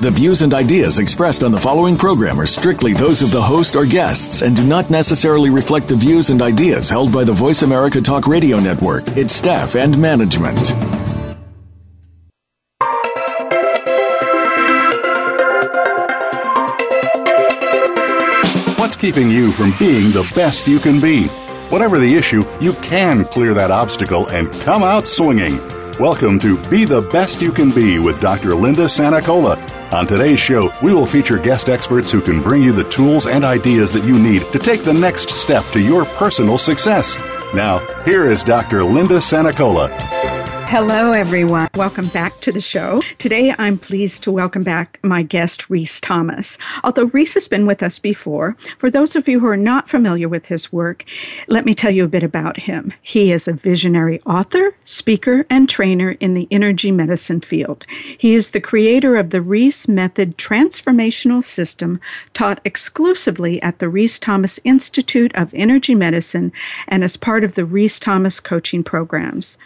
[0.00, 3.74] The views and ideas expressed on the following program are strictly those of the host
[3.74, 7.62] or guests and do not necessarily reflect the views and ideas held by the Voice
[7.62, 10.70] America Talk Radio Network, its staff, and management.
[18.78, 21.26] What's keeping you from being the best you can be?
[21.70, 25.58] Whatever the issue, you can clear that obstacle and come out swinging.
[25.98, 28.54] Welcome to Be the Best You Can Be with Dr.
[28.54, 29.56] Linda Sanicola.
[29.90, 33.42] On today's show, we will feature guest experts who can bring you the tools and
[33.42, 37.16] ideas that you need to take the next step to your personal success.
[37.54, 38.84] Now, here is Dr.
[38.84, 40.17] Linda Sanicola.
[40.70, 41.70] Hello, everyone.
[41.76, 43.00] Welcome back to the show.
[43.16, 46.58] Today, I'm pleased to welcome back my guest, Rhys Thomas.
[46.84, 50.28] Although Rhys has been with us before, for those of you who are not familiar
[50.28, 51.06] with his work,
[51.46, 52.92] let me tell you a bit about him.
[53.00, 57.86] He is a visionary author, speaker, and trainer in the energy medicine field.
[58.18, 61.98] He is the creator of the Rhys Method transformational system
[62.34, 66.52] taught exclusively at the Rhys Thomas Institute of Energy Medicine
[66.88, 69.56] and as part of the Rhys Thomas coaching programs.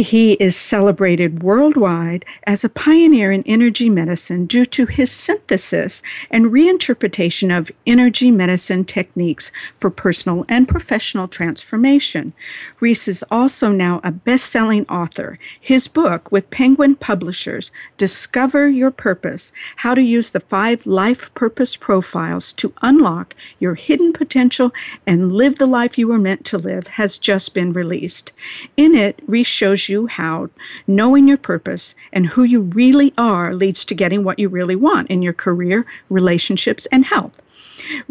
[0.00, 6.52] He is celebrated worldwide as a pioneer in energy medicine due to his synthesis and
[6.52, 12.32] reinterpretation of energy medicine techniques for personal and professional transformation.
[12.78, 15.36] Rhys is also now a best selling author.
[15.60, 21.74] His book with Penguin Publishers, Discover Your Purpose How to Use the Five Life Purpose
[21.74, 24.72] Profiles to Unlock Your Hidden Potential
[25.08, 28.32] and Live the Life You Were Meant to Live, has just been released.
[28.76, 30.50] In it, Rhys shows you how
[30.86, 35.08] knowing your purpose and who you really are leads to getting what you really want
[35.10, 37.42] in your career, relationships, and health.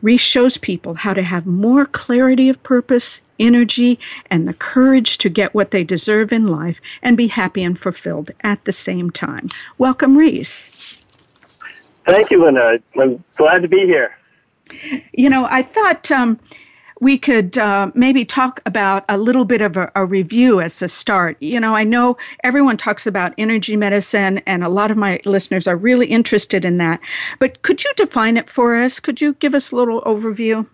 [0.02, 5.30] Rhys shows people how to have more clarity of purpose, energy, and the courage to
[5.30, 9.50] get what they deserve in life and be happy and fulfilled at the same time.
[9.78, 11.02] Welcome, Rhys.
[12.06, 12.80] Thank you, Linda.
[12.98, 14.18] I'm glad to be here.
[15.14, 16.40] You know, I thought um,
[17.00, 20.88] we could uh, maybe talk about a little bit of a, a, review as a
[20.88, 21.38] start.
[21.42, 25.68] You know, I know everyone talks about energy medicine, and a lot of my listeners
[25.68, 27.00] are really interested in that.
[27.40, 29.00] But could you define it for us?
[29.00, 30.66] Could you give us a little overview?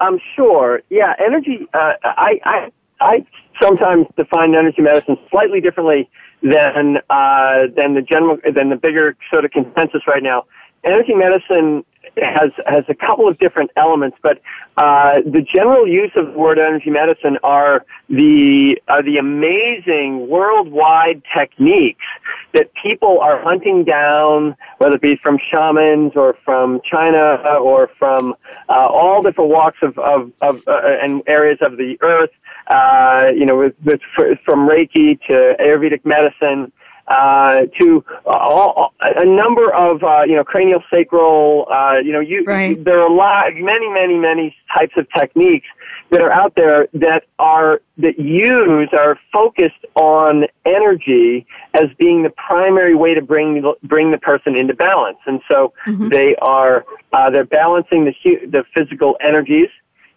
[0.00, 0.82] I'm um, sure.
[0.90, 1.66] Yeah, energy.
[1.74, 3.26] Uh, I, I I
[3.60, 6.08] sometimes define energy medicine slightly differently
[6.42, 10.44] than uh, than the general than the bigger sort of consensus right now.
[10.84, 11.84] Energy medicine
[12.16, 14.40] has has a couple of different elements, but
[14.76, 21.22] uh, the general use of the word energy medicine are the are the amazing worldwide
[21.36, 22.04] techniques
[22.52, 28.34] that people are hunting down, whether it be from shamans or from China or from
[28.68, 32.30] uh, all different walks of of, of uh, and areas of the earth.
[32.68, 34.00] Uh, you know, with, with,
[34.44, 36.72] from Reiki to Ayurvedic medicine
[37.08, 41.66] uh, to all, a number of uh, you know cranial sacral.
[41.70, 42.82] Uh, you know, you, right.
[42.84, 45.66] there are a lot, many, many, many types of techniques
[46.10, 52.30] that are out there that are that use are focused on energy as being the
[52.30, 56.08] primary way to bring bring the person into balance, and so mm-hmm.
[56.08, 58.14] they are uh, they're balancing the
[58.46, 59.68] the physical energies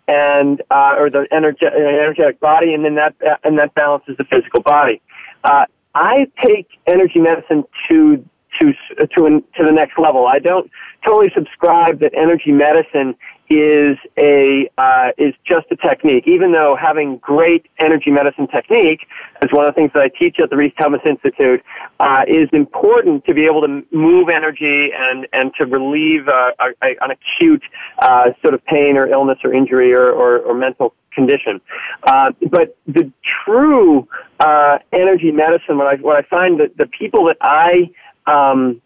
[0.08, 4.62] and uh, or the energetic, energetic body, and then that and that balances the physical
[4.62, 5.02] body.
[5.44, 5.66] Uh,
[5.96, 8.24] I take energy medicine to
[8.60, 8.74] to
[9.18, 10.28] to an, to the next level.
[10.28, 10.70] I don't
[11.06, 13.16] totally subscribe that energy medicine
[13.50, 16.28] is a uh, is just a technique.
[16.28, 19.08] Even though having great energy medicine technique
[19.42, 21.64] is one of the things that I teach at the Rhys Thomas Institute
[22.00, 26.70] uh, is important to be able to move energy and and to relieve uh, a,
[26.84, 27.64] a, an acute
[28.00, 31.62] uh, sort of pain or illness or injury or, or, or mental condition.
[32.04, 33.12] Uh, but the
[33.46, 34.08] true
[34.40, 37.90] uh, energy medicine, what I what I find that the people that I
[38.28, 38.82] um,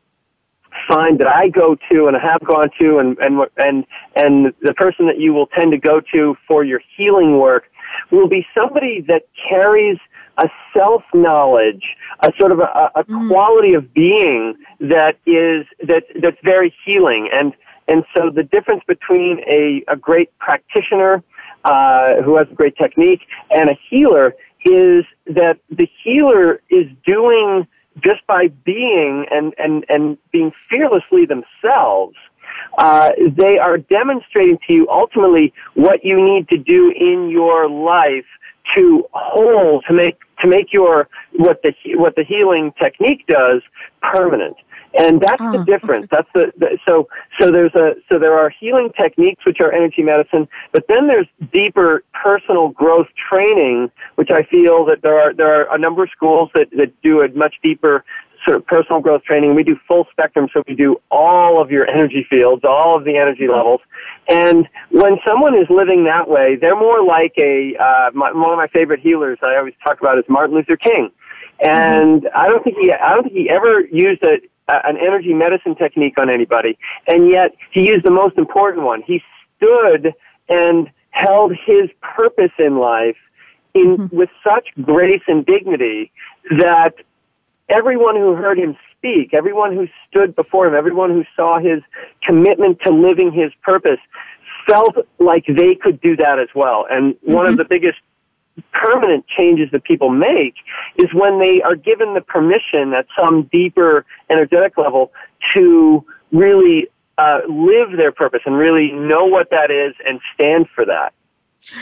[0.87, 3.85] find that I go to and I have gone to, and and and
[4.15, 7.65] and the person that you will tend to go to for your healing work
[8.11, 9.97] will be somebody that carries
[10.37, 11.83] a self knowledge,
[12.21, 13.29] a sort of a, a mm.
[13.29, 17.53] quality of being that is that that's very healing and.
[17.91, 21.23] And so the difference between a, a great practitioner
[21.63, 27.67] uh, who has a great technique, and a healer is that the healer is doing
[28.03, 32.15] just by being and, and, and being fearlessly themselves.
[32.77, 38.25] Uh, they are demonstrating to you ultimately what you need to do in your life
[38.75, 43.61] to hold to make to make your what the what the healing technique does
[44.01, 44.55] permanent.
[44.97, 46.07] And that's oh, the difference.
[46.09, 47.07] That's the, the, so
[47.39, 51.27] so there's a so there are healing techniques which are energy medicine, but then there's
[51.53, 56.09] deeper personal growth training, which I feel that there are there are a number of
[56.09, 58.03] schools that that do a much deeper
[58.47, 59.55] sort of personal growth training.
[59.55, 63.17] We do full spectrum, so we do all of your energy fields, all of the
[63.17, 63.81] energy levels.
[64.27, 68.57] And when someone is living that way, they're more like a uh, my, one of
[68.57, 69.39] my favorite healers.
[69.41, 71.11] I always talk about is Martin Luther King,
[71.59, 72.37] and mm-hmm.
[72.37, 74.39] I don't think he I don't think he ever used a,
[74.85, 76.77] an energy medicine technique on anybody,
[77.07, 79.01] and yet he used the most important one.
[79.01, 79.21] He
[79.57, 80.13] stood
[80.47, 83.17] and held his purpose in life
[83.73, 84.15] in mm-hmm.
[84.15, 86.11] with such grace and dignity
[86.57, 86.95] that
[87.69, 91.81] everyone who heard him speak, everyone who stood before him, everyone who saw his
[92.23, 93.99] commitment to living his purpose
[94.67, 96.85] felt like they could do that as well.
[96.89, 97.33] And mm-hmm.
[97.33, 97.59] one of mm-hmm.
[97.59, 97.99] the biggest
[98.73, 100.55] permanent changes that people make
[100.97, 105.11] is when they are given the permission at some deeper energetic level
[105.53, 110.85] to really uh, live their purpose and really know what that is and stand for
[110.85, 111.13] that.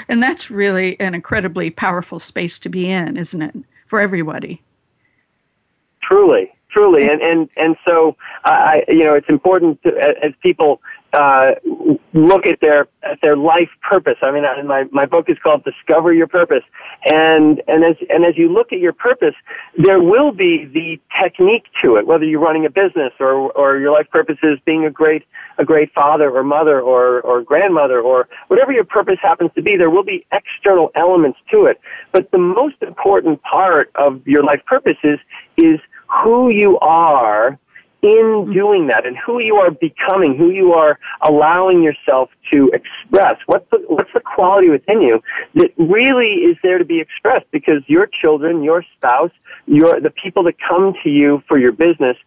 [0.07, 4.61] And that's really an incredibly powerful space to be in, isn't it, for everybody?
[6.01, 9.89] Truly, truly, and and and so I, you know, it's important to,
[10.23, 10.81] as people
[11.13, 11.51] uh,
[12.13, 14.17] look at their at their life purpose.
[14.21, 16.63] I mean, I, my my book is called Discover Your Purpose,
[17.05, 19.35] and and as and as you look at your purpose,
[19.77, 22.05] there will be the technique to it.
[22.05, 25.23] Whether you're running a business or or your life purpose is being a great
[25.57, 29.77] a great father or mother or or grandmother or whatever your purpose happens to be,
[29.77, 31.79] there will be external elements to it.
[32.11, 35.19] But the most important part of your life purpose is
[35.55, 37.59] is who you are
[38.01, 38.53] in mm-hmm.
[38.53, 43.37] doing that and who you are becoming, who you are allowing yourself to express.
[43.45, 45.21] What's the, what's the quality within you
[45.55, 49.31] that really is there to be expressed because your children, your spouse,
[49.65, 52.17] your, the people that come to you for your business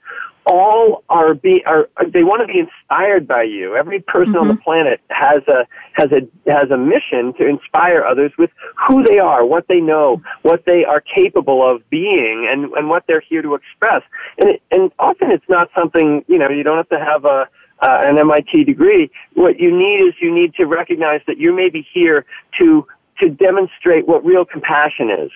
[0.46, 3.76] all are be are they want to be inspired by you.
[3.76, 4.42] Every person mm-hmm.
[4.42, 4.62] on the mm-hmm.
[4.62, 8.50] planet has a has a has a mission to inspire others with
[8.86, 13.04] who they are, what they know, what they are capable of being, and and what
[13.06, 14.02] they're here to express.
[14.38, 17.48] And it, and often it's not something you know you don't have to have a
[17.82, 19.10] uh, an MIT degree.
[19.34, 22.24] What you need is you need to recognize that you may be here
[22.58, 22.86] to
[23.20, 25.30] to demonstrate what real compassion is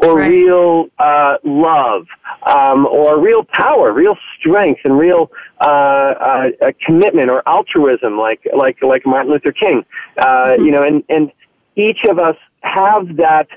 [0.00, 0.28] or right.
[0.28, 2.06] real uh, love,
[2.46, 5.30] um, or real power, real strength, and real
[5.60, 9.84] uh, uh, commitment or altruism, like like like Martin Luther King.
[10.16, 10.64] Uh, mm-hmm.
[10.64, 11.32] You know, and and
[11.76, 13.48] each of us have that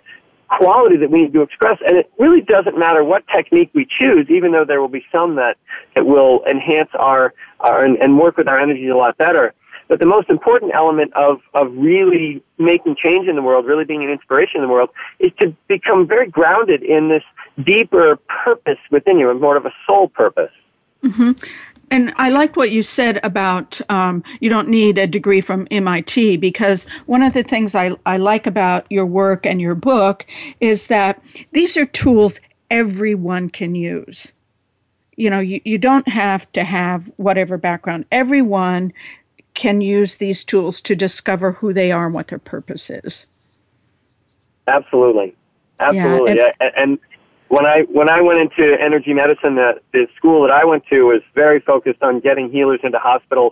[0.47, 4.29] quality that we need to express, and it really doesn't matter what technique we choose,
[4.29, 5.57] even though there will be some that
[5.95, 9.53] that will enhance our, our and, and work with our energies a lot better.
[9.91, 14.05] But the most important element of, of really making change in the world, really being
[14.05, 14.89] an inspiration in the world,
[15.19, 17.23] is to become very grounded in this
[17.65, 18.15] deeper
[18.45, 20.53] purpose within you, and more of a soul purpose.
[21.03, 21.31] Mm-hmm.
[21.91, 26.37] And I liked what you said about um, you don't need a degree from MIT
[26.37, 30.25] because one of the things I, I like about your work and your book
[30.61, 31.21] is that
[31.51, 32.39] these are tools
[32.69, 34.31] everyone can use.
[35.17, 38.05] You know, you, you don't have to have whatever background.
[38.09, 38.93] Everyone
[39.53, 43.27] can use these tools to discover who they are and what their purpose is.
[44.67, 45.35] Absolutely,
[45.79, 46.35] absolutely.
[46.35, 46.99] Yeah, and, and,
[47.49, 51.03] when I when I went into energy medicine, the, the school that I went to
[51.03, 53.51] was very focused on getting healers into hospitals.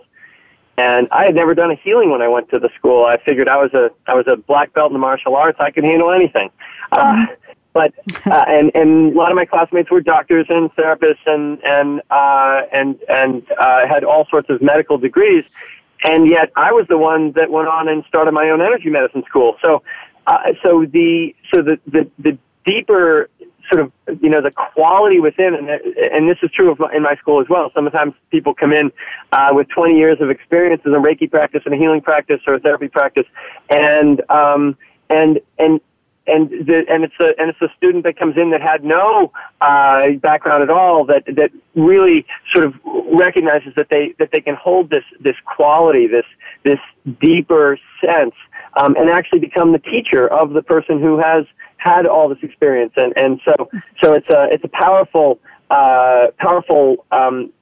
[0.78, 3.04] And I had never done a healing when I went to the school.
[3.04, 5.58] I figured I was a I was a black belt in the martial arts.
[5.60, 6.50] I could handle anything.
[6.92, 7.34] Uh, mm-hmm.
[7.74, 7.92] but
[8.24, 12.62] uh, and and a lot of my classmates were doctors and therapists and and uh,
[12.72, 15.44] and and uh, had all sorts of medical degrees
[16.04, 19.22] and yet I was the one that went on and started my own energy medicine
[19.28, 19.56] school.
[19.62, 19.82] So,
[20.26, 23.28] uh, so the so the, the the deeper
[23.70, 23.92] sort of
[24.22, 27.40] you know the quality within, and and this is true of my, in my school
[27.40, 27.70] as well.
[27.74, 28.90] Sometimes people come in
[29.32, 32.54] uh, with 20 years of experience in a Reiki practice, and a healing practice, or
[32.54, 33.26] a therapy practice,
[33.68, 34.76] and um,
[35.08, 35.80] and and
[36.30, 39.32] and the, and it's a and it's a student that comes in that had no
[39.60, 42.74] uh, background at all that that really sort of
[43.12, 46.26] recognizes that they that they can hold this this quality this
[46.64, 46.78] this
[47.20, 48.34] deeper sense
[48.76, 51.44] um, and actually become the teacher of the person who has
[51.76, 52.92] had all this experience.
[52.96, 53.68] And and so
[54.02, 57.52] so it's a it's a powerful uh, powerful um,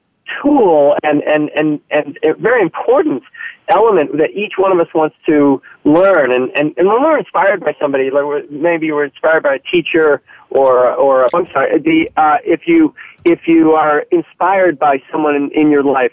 [0.41, 3.23] tool and, and, and, and very important
[3.69, 6.31] element that each one of us wants to learn.
[6.31, 10.21] And, and, and when we're inspired by somebody, like maybe we're inspired by a teacher
[10.49, 12.93] or, or I'm sorry, the, uh, if you,
[13.25, 16.11] if you are inspired by someone in, in your life,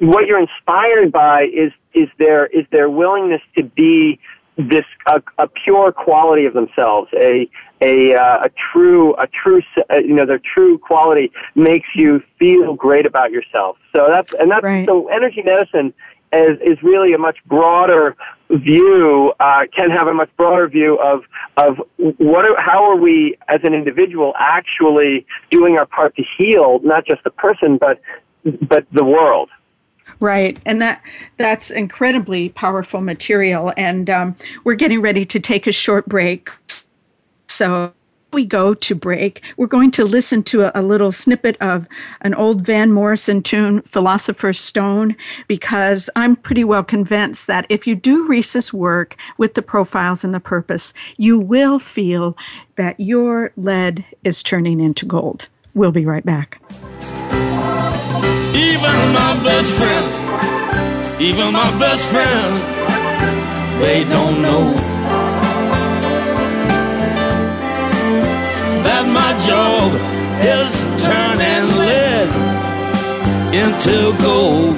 [0.00, 4.20] what you're inspired by is, is their, is their willingness to be
[4.68, 7.48] this a, a pure quality of themselves, a
[7.80, 12.74] a uh, a true a true uh, you know their true quality makes you feel
[12.74, 13.78] great about yourself.
[13.92, 14.86] So that's and that's right.
[14.86, 15.94] so energy medicine
[16.32, 18.16] is is really a much broader
[18.50, 21.22] view uh, can have a much broader view of
[21.56, 21.80] of
[22.18, 27.04] what are, how are we as an individual actually doing our part to heal not
[27.06, 28.00] just the person but
[28.62, 29.50] but the world.
[30.20, 31.02] Right, and that
[31.36, 33.72] that's incredibly powerful material.
[33.76, 36.50] And um, we're getting ready to take a short break,
[37.48, 37.92] so
[38.32, 41.86] we go to break, we're going to listen to a, a, little snippet of
[42.22, 45.16] an old Van Morrison tune, Philosopher's Stone,
[45.48, 50.34] because I'm pretty well convinced that if you do Rhys's work with the profiles and
[50.34, 52.36] the purpose, you will feel
[52.76, 55.48] that your lead is turning into gold.
[55.74, 56.60] We'll be right back.
[58.54, 62.80] Even my best friends, even my best friends,
[63.80, 64.89] they don't know
[69.00, 69.88] that my job
[70.44, 70.68] is
[71.04, 72.28] turning lead
[73.54, 74.76] into gold.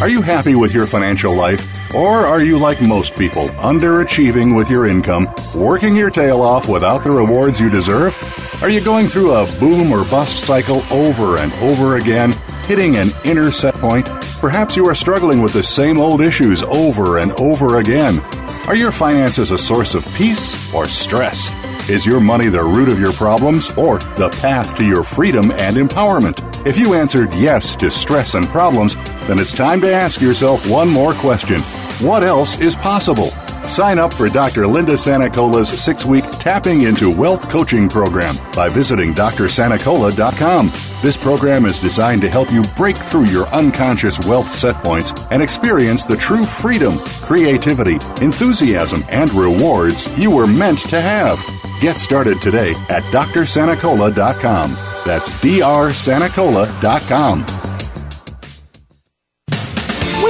[0.00, 1.94] Are you happy with your financial life?
[1.94, 7.02] Or are you like most people, underachieving with your income, working your tail off without
[7.02, 8.18] the rewards you deserve?
[8.60, 12.32] Are you going through a boom or bust cycle over and over again,
[12.66, 14.06] hitting an inner set point?
[14.40, 18.20] Perhaps you are struggling with the same old issues over and over again.
[18.68, 21.50] Are your finances a source of peace or stress?
[21.88, 25.76] Is your money the root of your problems or the path to your freedom and
[25.76, 26.66] empowerment?
[26.66, 30.88] If you answered yes to stress and problems, then it's time to ask yourself one
[30.88, 31.60] more question
[32.00, 33.30] What else is possible?
[33.68, 34.68] Sign up for Dr.
[34.68, 40.70] Linda Sanacola's six week Tapping into Wealth coaching program by visiting drsanacola.com.
[41.02, 45.42] This program is designed to help you break through your unconscious wealth set points and
[45.42, 51.40] experience the true freedom, creativity, enthusiasm, and rewards you were meant to have.
[51.80, 54.70] Get started today at drsanacola.com.
[55.04, 57.65] That's drsanacola.com.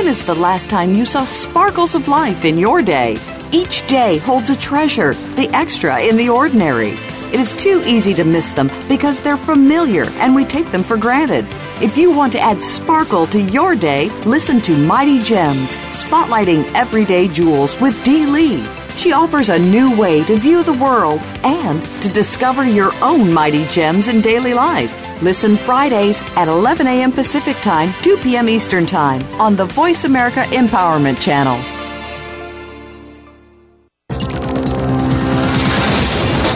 [0.06, 3.16] When is the last time you saw sparkles of life in your day?
[3.50, 6.90] Each day holds a treasure, the extra in the ordinary.
[7.32, 10.96] It is too easy to miss them because they're familiar and we take them for
[10.96, 11.44] granted.
[11.82, 17.26] If you want to add sparkle to your day, listen to Mighty Gems, spotlighting everyday
[17.26, 18.64] jewels with Dee Lee.
[18.94, 23.66] She offers a new way to view the world and to discover your own mighty
[23.70, 25.05] gems in daily life.
[25.22, 27.10] Listen Fridays at 11 a.m.
[27.10, 28.48] Pacific Time, 2 p.m.
[28.48, 31.56] Eastern Time on the Voice America Empowerment Channel.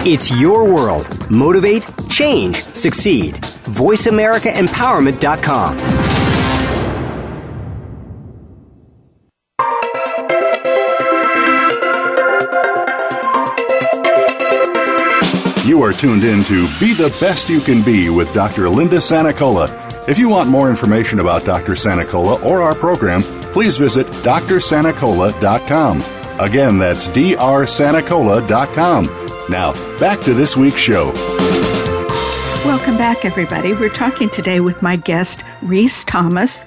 [0.06, 1.06] It's your world.
[1.30, 3.34] Motivate, change, succeed.
[3.34, 6.19] VoiceAmericaEmpowerment.com.
[15.90, 18.68] are tuned in to Be the Best You Can Be with Dr.
[18.68, 19.68] Linda Sanacola.
[20.08, 21.72] If you want more information about Dr.
[21.72, 26.00] Sanacola or our program, please visit drsanacola.com.
[26.38, 29.04] Again, that's drsanacola.com.
[29.48, 31.12] Now, back to this week's show.
[32.64, 33.72] Welcome back, everybody.
[33.72, 36.64] We're talking today with my guest, Rhys Thomas,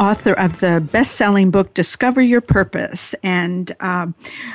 [0.00, 3.14] author of the best selling book, Discover Your Purpose.
[3.22, 4.14] And um,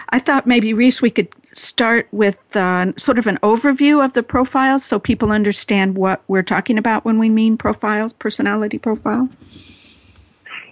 [0.09, 4.23] I thought maybe, Rhys, we could start with uh, sort of an overview of the
[4.23, 9.29] profiles so people understand what we're talking about when we mean profiles, personality profile?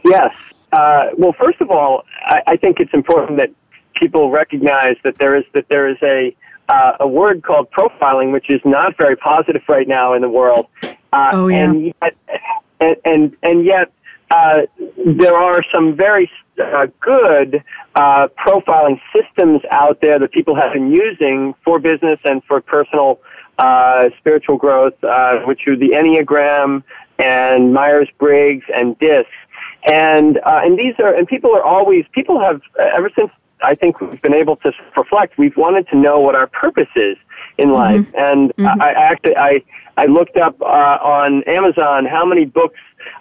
[0.03, 0.31] Yes.
[0.71, 3.49] Uh, well, first of all, I, I, think it's important that
[3.95, 6.35] people recognize that there is that there is a
[6.67, 10.67] uh, a word called profiling, which is not very positive right now in the world.
[11.13, 11.63] Uh, oh yeah.
[11.63, 12.15] And yet,
[12.79, 13.91] and and, and yet
[14.31, 14.61] uh,
[15.05, 17.63] there are some very uh, good
[17.95, 23.19] uh, profiling systems out there that people have been using for business and for personal
[23.57, 26.83] uh, spiritual growth, uh, which are the Enneagram
[27.19, 29.29] and Myers Briggs and DISC.
[29.87, 33.29] And uh, and these are and people are always people have ever since
[33.61, 35.37] I think we've been able to reflect.
[35.37, 37.17] We've wanted to know what our purpose is
[37.57, 38.17] in life, mm-hmm.
[38.17, 38.81] and mm-hmm.
[38.81, 39.63] I, I actually I
[39.97, 42.79] I looked up uh, on Amazon how many books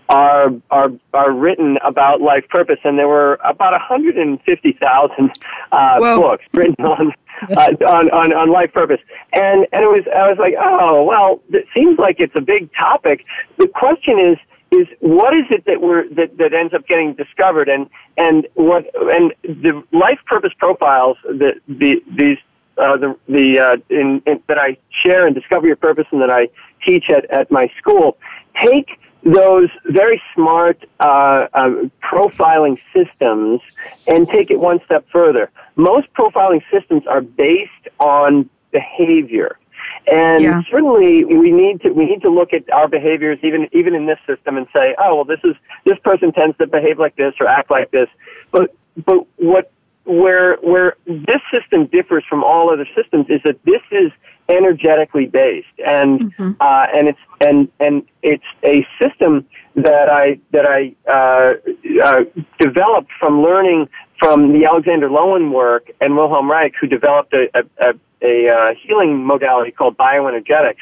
[0.08, 5.32] are are are written about life purpose, and there were about 150,000
[5.72, 7.12] uh, books written on,
[7.56, 9.00] uh, on on on life purpose.
[9.32, 12.72] And and it was I was like, oh well, it seems like it's a big
[12.74, 13.24] topic.
[13.58, 14.36] The question is
[14.72, 18.86] is what is it that we're that, that ends up getting discovered and and what
[19.12, 22.38] and the life purpose profiles that the these
[22.78, 26.30] uh, the the uh, in, in, that I share and discover your purpose and that
[26.30, 26.48] I
[26.84, 28.16] teach at at my school
[28.62, 31.70] take those very smart uh, uh,
[32.02, 33.60] profiling systems
[34.06, 35.50] and take it one step further.
[35.76, 39.58] Most profiling systems are based on behavior.
[40.06, 40.60] And yeah.
[40.70, 44.18] certainly we need to we need to look at our behaviors even even in this
[44.26, 47.46] system and say, oh well this is this person tends to behave like this or
[47.46, 48.08] act like this.
[48.50, 48.74] But
[49.06, 49.72] but what
[50.04, 54.12] where where this system differs from all other systems is that this is
[54.48, 56.52] energetically based and mm-hmm.
[56.60, 59.46] uh, and it's and and it's a system
[59.76, 61.54] that I that I uh,
[62.02, 62.24] uh,
[62.58, 67.48] developed from learning from the Alexander Lowen work and Wilhelm Reich, who developed a,
[67.80, 70.76] a, a uh, healing modality called bioenergetics,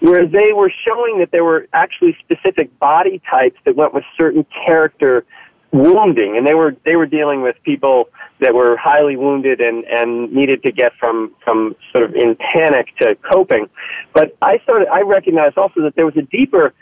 [0.00, 4.44] where they were showing that there were actually specific body types that went with certain
[4.66, 5.24] character
[5.74, 10.32] wounding, and they were they were dealing with people that were highly wounded and and
[10.32, 13.68] needed to get from from sort of in panic to coping.
[14.12, 16.72] But I started I recognized also that there was a deeper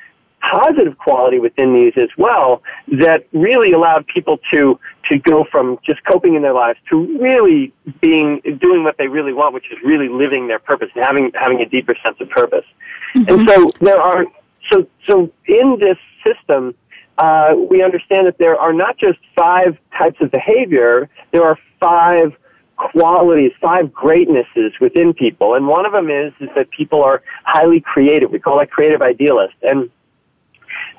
[0.42, 6.04] positive quality within these as well that really allowed people to to go from just
[6.04, 10.08] coping in their lives to really being doing what they really want, which is really
[10.08, 12.66] living their purpose and having having a deeper sense of purpose.
[13.14, 13.40] Mm-hmm.
[13.40, 14.26] And so there are
[14.70, 16.74] so so in this system,
[17.18, 22.32] uh, we understand that there are not just five types of behavior, there are five
[22.76, 25.54] qualities, five greatnesses within people.
[25.54, 28.30] And one of them is, is that people are highly creative.
[28.30, 29.54] We call that creative idealist.
[29.62, 29.90] And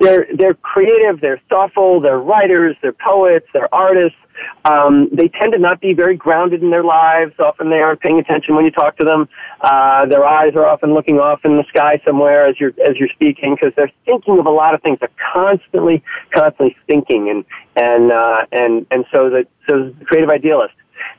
[0.00, 4.18] they're they're creative, they're thoughtful, they're writers, they're poets, they're artists.
[4.64, 7.32] Um, they tend to not be very grounded in their lives.
[7.38, 9.28] Often they aren't paying attention when you talk to them.
[9.60, 13.08] Uh, their eyes are often looking off in the sky somewhere as you're as you're
[13.08, 14.98] speaking because they're thinking of a lot of things.
[15.00, 16.02] They're constantly
[16.34, 17.44] constantly thinking and
[17.76, 20.74] and uh, and and so the so the creative idealist.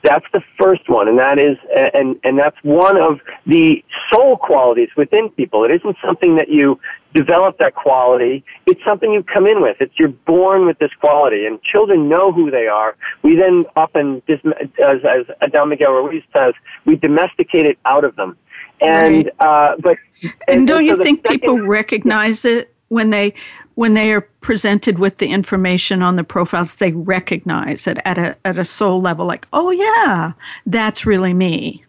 [0.05, 3.83] That's the first one, and that is, and and that's one of the
[4.13, 5.65] soul qualities within people.
[5.65, 6.79] It isn't something that you
[7.15, 8.43] develop that quality.
[8.67, 9.77] It's something you come in with.
[9.79, 12.95] It's you're born with this quality, and children know who they are.
[13.23, 14.99] We then often, as
[15.41, 16.53] as Don Miguel Ruiz says,
[16.85, 18.37] we domesticate it out of them.
[18.81, 19.73] And right.
[19.73, 23.33] uh, but and, and don't so you think second, people recognize it when they
[23.75, 28.35] when they are presented with the information on the profiles, they recognize it at a
[28.45, 30.31] at a soul level, like, oh yeah,
[30.65, 31.83] that's really me.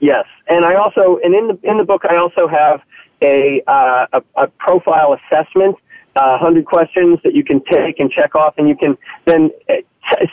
[0.00, 2.80] Yes, and I also and in the in the book I also have
[3.22, 5.76] a uh, a, a, profile assessment,
[6.16, 8.96] uh, hundred questions that you can take and check off, and you can
[9.26, 9.74] then uh,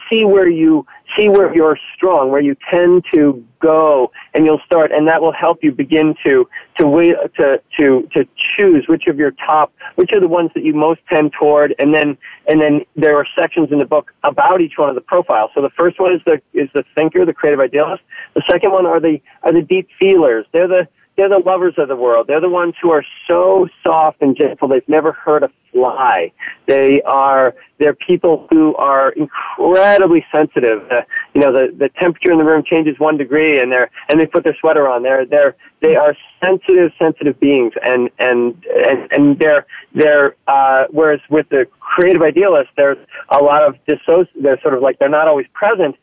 [0.09, 4.91] see where you see where you're strong, where you tend to go, and you'll start,
[4.91, 6.47] and that will help you begin to
[6.77, 10.73] to to to to choose which of your top, which are the ones that you
[10.73, 14.77] most tend toward, and then and then there are sections in the book about each
[14.77, 15.51] one of the profiles.
[15.53, 18.03] So the first one is the is the thinker, the creative idealist.
[18.33, 20.45] The second one are the are the deep feelers.
[20.51, 20.87] They're the
[21.21, 22.25] they're the lovers of the world.
[22.25, 24.67] They're the ones who are so soft and gentle.
[24.67, 26.31] They've never hurt a fly.
[26.65, 30.81] They are they're people who are incredibly sensitive.
[30.89, 31.01] Uh,
[31.35, 34.25] you know, the the temperature in the room changes one degree, and they're and they
[34.25, 35.03] put their sweater on.
[35.03, 41.19] They're they're they are sensitive, sensitive beings, and and and, and they're they're uh, whereas
[41.29, 42.97] with the creative idealists, there's
[43.29, 44.27] a lot of dissoci.
[44.41, 45.95] They're sort of like they're not always present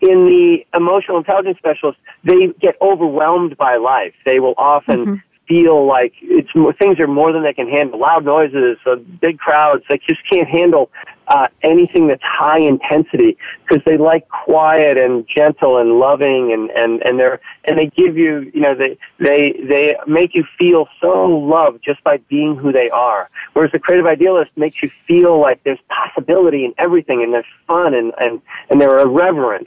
[0.00, 4.14] in the emotional intelligence specialists, they get overwhelmed by life.
[4.24, 5.14] They will often mm-hmm.
[5.48, 7.98] feel like it's things are more than they can handle.
[8.00, 10.90] Loud noises, uh, big crowds, they just can't handle
[11.28, 17.02] uh, anything that's high intensity because they like quiet and gentle and loving and and
[17.02, 21.26] and they're and they give you you know they they they make you feel so
[21.26, 25.62] loved just by being who they are whereas the creative idealist makes you feel like
[25.64, 29.66] there's possibility in everything and there's fun and and and they're irreverent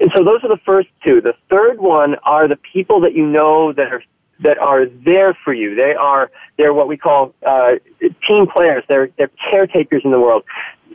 [0.00, 1.20] and so those are the first two.
[1.20, 4.02] The third one are the people that you know that are
[4.40, 5.74] that are there for you.
[5.74, 7.72] They are they're what we call uh,
[8.26, 8.84] team players.
[8.88, 10.44] They're they're caretakers in the world.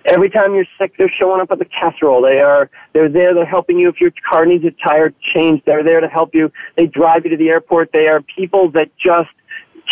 [0.06, 2.22] Every time you're sick, they're showing up at the casserole.
[2.22, 3.34] They are they're there.
[3.34, 5.64] They're helping you if your car needs a tire changed.
[5.66, 6.52] They're there to help you.
[6.76, 7.92] They drive you to the airport.
[7.92, 9.30] They are people that just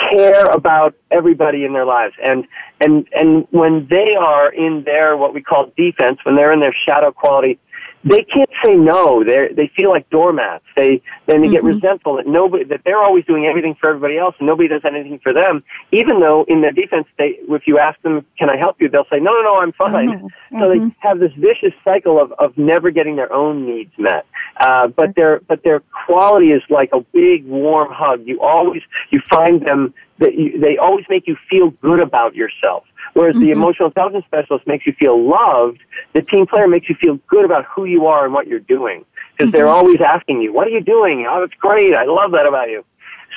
[0.09, 2.47] care about everybody in their lives and
[2.79, 6.73] and and when they are in their what we call defense when they're in their
[6.85, 7.59] shadow quality
[8.03, 9.23] they can't say no.
[9.23, 10.63] They they feel like doormats.
[10.75, 11.53] They then they mm-hmm.
[11.53, 14.81] get resentful that nobody that they're always doing everything for everybody else and nobody does
[14.85, 15.63] anything for them.
[15.91, 19.05] Even though in their defense, they if you ask them, "Can I help you?" They'll
[19.11, 20.59] say, "No, no, no, I'm fine." Mm-hmm.
[20.59, 20.89] So they mm-hmm.
[20.99, 24.25] have this vicious cycle of of never getting their own needs met.
[24.57, 28.25] Uh, but their but their quality is like a big warm hug.
[28.25, 32.83] You always you find them that you, they always make you feel good about yourself
[33.13, 33.51] Whereas the mm-hmm.
[33.51, 35.79] emotional intelligence specialist makes you feel loved,
[36.13, 39.05] the team player makes you feel good about who you are and what you're doing.
[39.37, 39.75] Because they're mm-hmm.
[39.75, 41.25] always asking you, what are you doing?
[41.29, 41.93] Oh, that's great.
[41.93, 42.85] I love that about you.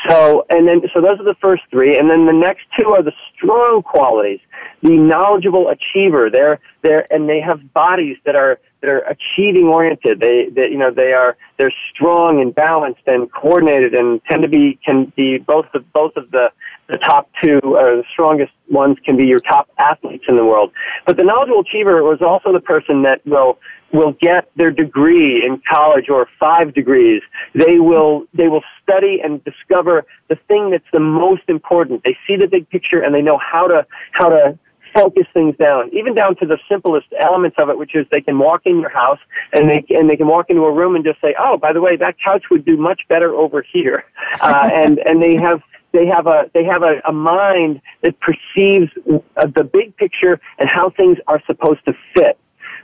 [0.09, 3.03] So, and then, so those are the first three, and then the next two are
[3.03, 4.41] the strong qualities.
[4.83, 10.21] The knowledgeable achiever, they're, they're, and they have bodies that are, that are achieving oriented.
[10.21, 14.49] They, they, you know, they are, they're strong and balanced and coordinated and tend to
[14.49, 16.51] be, can be both of, both of the,
[16.89, 20.73] the top two or the strongest ones can be your top athletes in the world.
[21.07, 23.59] But the knowledgeable achiever was also the person that will
[23.93, 27.23] will get their degree in college or five degrees.
[27.55, 32.03] They will they will study and discover the thing that's the most important.
[32.05, 34.59] They see the big picture and they know how to how to
[34.95, 38.39] focus things down, even down to the simplest elements of it, which is they can
[38.39, 39.19] walk in your house
[39.53, 41.81] and they and they can walk into a room and just say, "Oh, by the
[41.81, 44.05] way, that couch would do much better over here,"
[44.41, 45.63] uh, and and they have
[45.95, 50.69] they have a they have a, a mind that perceives uh, the big picture and
[50.69, 52.37] how things are supposed to fit.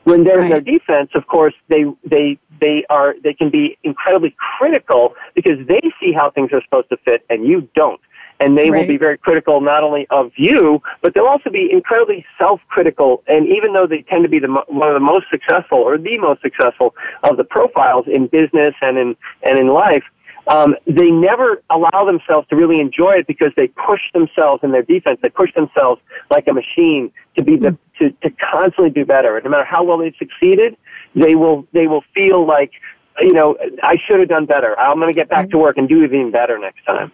[0.05, 4.35] When they're in their defense, of course, they they they are they can be incredibly
[4.57, 8.01] critical because they see how things are supposed to fit and you don't.
[8.39, 12.25] And they will be very critical not only of you, but they'll also be incredibly
[12.39, 13.23] self-critical.
[13.27, 16.17] And even though they tend to be the one of the most successful or the
[16.17, 20.05] most successful of the profiles in business and in and in life,
[20.49, 24.83] um, they never allow themselves to really enjoy it because they push themselves in their
[24.83, 25.19] defense.
[25.23, 26.01] They push themselves
[26.31, 29.37] like a machine to be the to, to constantly do better.
[29.37, 30.77] And no matter how well they've succeeded,
[31.15, 32.73] they will they will feel like
[33.21, 34.79] you know I should have done better.
[34.79, 37.13] I'm going to get back to work and do even better next time.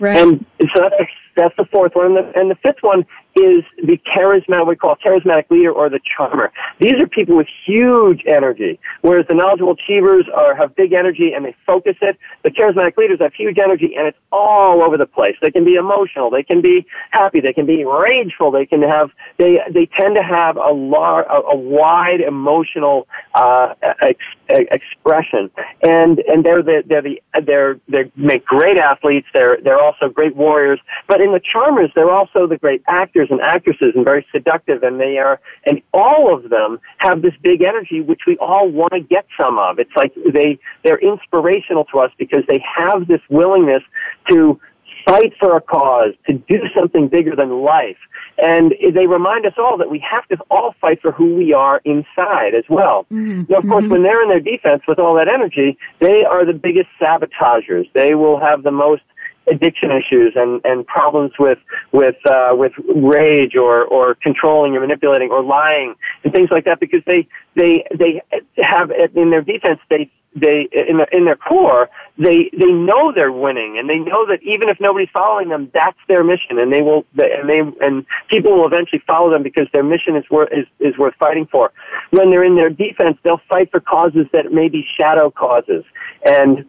[0.00, 0.16] Right.
[0.16, 2.06] And so that's, that's the fourth one.
[2.06, 3.06] And the, and the fifth one
[3.38, 6.52] is the charismatic, we call charismatic leader or the charmer.
[6.80, 11.44] These are people with huge energy, whereas the knowledgeable achievers are, have big energy and
[11.44, 12.18] they focus it.
[12.42, 15.36] The charismatic leaders have huge energy and it's all over the place.
[15.40, 19.10] They can be emotional, they can be happy, they can be rageful, they can have,
[19.38, 25.50] they, they tend to have a lar- a, a wide emotional, uh, ex- expression.
[25.82, 30.36] And, and they're the, they're the, they're, they make great athletes, they're, they're also great
[30.36, 34.82] warriors, but in the charmers, they're also the great actors and actresses and very seductive
[34.82, 38.92] and they are, and all of them have this big energy which we all want
[38.92, 39.78] to get some of.
[39.78, 43.82] It's like they, they're inspirational to us because they have this willingness
[44.30, 44.60] to
[45.04, 47.96] fight for a cause, to do something bigger than life.
[48.36, 51.80] And they remind us all that we have to all fight for who we are
[51.84, 53.06] inside as well.
[53.10, 53.44] Mm-hmm.
[53.48, 53.92] Now, of course, mm-hmm.
[53.92, 57.86] when they're in their defense with all that energy, they are the biggest sabotagers.
[57.94, 59.02] They will have the most
[59.50, 61.58] addiction issues and, and problems with
[61.92, 66.80] with uh, with rage or, or controlling or manipulating or lying and things like that
[66.80, 68.22] because they they they
[68.56, 73.32] have in their defense they they in their, in their core they they know they're
[73.32, 76.82] winning and they know that even if nobody's following them that's their mission and they
[76.82, 80.66] will and they and people will eventually follow them because their mission is worth is,
[80.80, 81.72] is worth fighting for.
[82.10, 85.84] When they're in their defense they'll fight for causes that may be shadow causes
[86.24, 86.64] and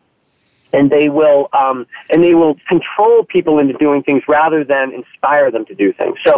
[0.74, 5.52] and they will um, and they will control people into doing things rather than inspire
[5.52, 6.18] them to do things.
[6.26, 6.34] So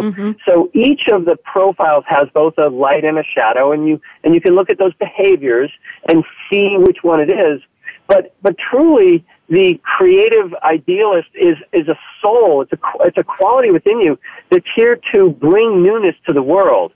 [0.46, 4.34] so each of the profiles has both a light and a shadow, and you and
[4.34, 5.70] you can look at those behaviors
[6.08, 7.60] and see which one it is.
[8.06, 12.62] But but truly, the creative idealist is is a soul.
[12.62, 14.18] It's a it's a quality within you
[14.50, 16.92] that's here to bring newness to the world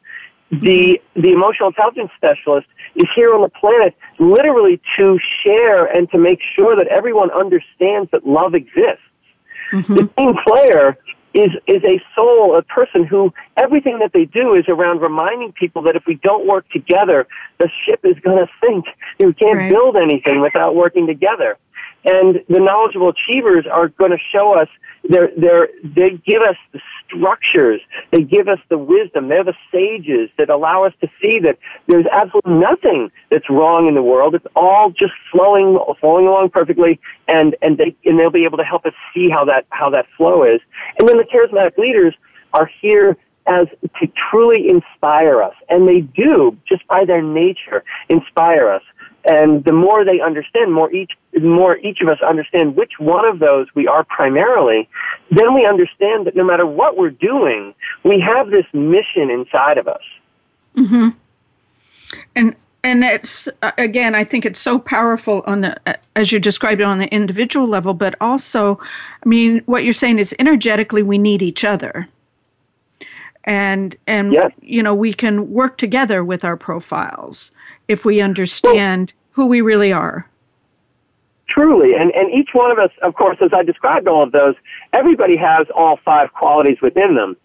[0.50, 6.18] the the emotional intelligence specialist is here on the planet literally to share and to
[6.18, 9.02] make sure that everyone understands that love exists.
[9.72, 9.94] Mm-hmm.
[9.94, 10.96] The team player
[11.34, 15.82] is is a soul, a person who everything that they do is around reminding people
[15.82, 17.26] that if we don't work together,
[17.58, 18.86] the ship is going to sink.
[19.18, 19.70] We can't Right.
[19.70, 21.58] build anything without working together.
[22.06, 24.68] And the knowledgeable achievers are going to show us
[25.08, 27.80] they're, they're, they give us the structures.
[28.12, 29.28] They give us the wisdom.
[29.28, 33.94] They're the sages that allow us to see that there's absolutely nothing that's wrong in
[33.94, 34.34] the world.
[34.34, 38.64] It's all just flowing, flowing along perfectly, and, and they, and they'll be able to
[38.64, 40.60] help us see how that, how that flow is.
[40.98, 42.14] And then the charismatic leaders
[42.52, 43.16] are here
[43.46, 43.66] as
[44.00, 45.54] to truly inspire us.
[45.68, 48.82] And they do, just by their nature, inspire us.
[49.28, 53.24] And the more they understand, more each, the more each of us understand which one
[53.24, 54.88] of those we are primarily,
[55.30, 59.88] then we understand that no matter what we're doing, we have this mission inside of
[59.88, 60.02] us.
[60.76, 61.14] mhm
[62.36, 66.38] and and it's uh, again i think it's so powerful on the uh, as you
[66.38, 68.78] described it on the individual level but also
[69.24, 72.08] i mean what you're saying is energetically we need each other
[73.44, 74.52] and and Yes.
[74.62, 77.50] you know we can work together with our profiles
[77.88, 80.28] if we understand who we really are
[81.48, 84.56] Truly, and, and each one of us, of course, as I described all of those,
[84.92, 87.36] everybody has all five qualities within them.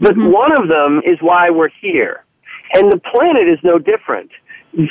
[0.00, 0.32] But mm-hmm.
[0.32, 2.24] one of them is why we're here.
[2.72, 4.32] And the planet is no different.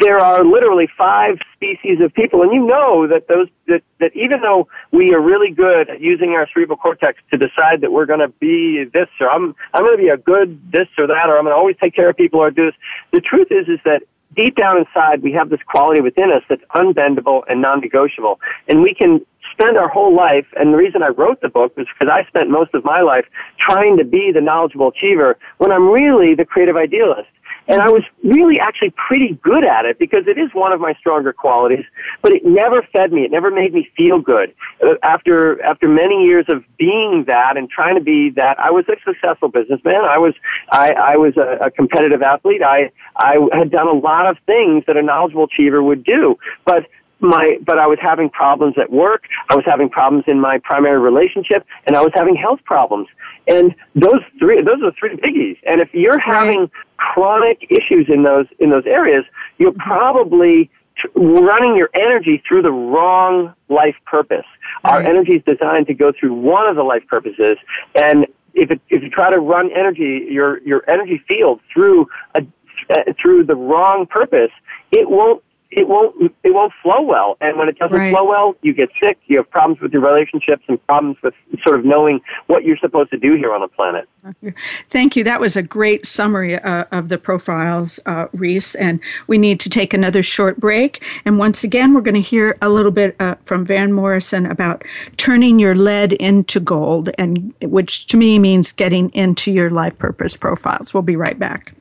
[0.01, 4.41] There are literally five species of people, and you know that those that, that even
[4.41, 8.19] though we are really good at using our cerebral cortex to decide that we're going
[8.19, 11.37] to be this or I'm I'm going to be a good this or that or
[11.37, 12.75] I'm going to always take care of people or do this.
[13.13, 14.03] The truth is is that
[14.39, 18.93] deep down inside we have this quality within us that's unbendable and non-negotiable, and we
[18.93, 19.19] can
[19.51, 22.49] spend our whole life, and the reason I wrote the book was because I spent
[22.49, 23.25] most of my life
[23.59, 27.29] trying to be the knowledgeable achiever when I'm really the creative idealist.
[27.69, 30.93] And I was really actually pretty good at it because it is one of my
[30.95, 31.85] stronger qualities,
[32.23, 33.23] but it never fed me.
[33.23, 34.53] It never made me feel good.
[34.83, 38.85] Uh, after, after many years of being that and trying to be that, I was
[38.89, 40.03] a successful businessman.
[40.03, 40.33] I was,
[40.71, 42.63] I, I was a, a competitive athlete.
[42.63, 46.87] I, I had done a lot of things that a knowledgeable achiever would do, but
[47.21, 50.99] my but I was having problems at work, I was having problems in my primary
[50.99, 53.07] relationship, and I was having health problems.
[53.47, 55.57] And those three those are the three biggies.
[55.67, 59.23] And if you're having chronic issues in those in those areas,
[59.57, 59.89] you're mm-hmm.
[59.89, 60.69] probably
[61.15, 64.45] running your energy through the wrong life purpose.
[64.83, 64.93] Right.
[64.93, 67.57] Our energy is designed to go through one of the life purposes,
[67.95, 72.45] and if it, if you try to run energy your your energy field through a
[72.89, 74.51] uh, through the wrong purpose,
[74.91, 77.37] it won't it won't it won't flow well.
[77.41, 78.11] And when it doesn't right.
[78.11, 79.19] flow well, you get sick.
[79.27, 83.11] You have problems with your relationships and problems with sort of knowing what you're supposed
[83.11, 84.09] to do here on the planet.
[84.89, 85.23] Thank you.
[85.23, 88.73] That was a great summary uh, of the profiles, uh, Rhys.
[88.75, 91.03] And we need to take another short break.
[91.25, 94.83] And once again, we're going to hear a little bit uh, from Van Morrison about
[95.17, 100.35] turning your lead into gold, and which to me means getting into your life purpose
[100.35, 100.93] profiles.
[100.93, 101.73] We'll be right back.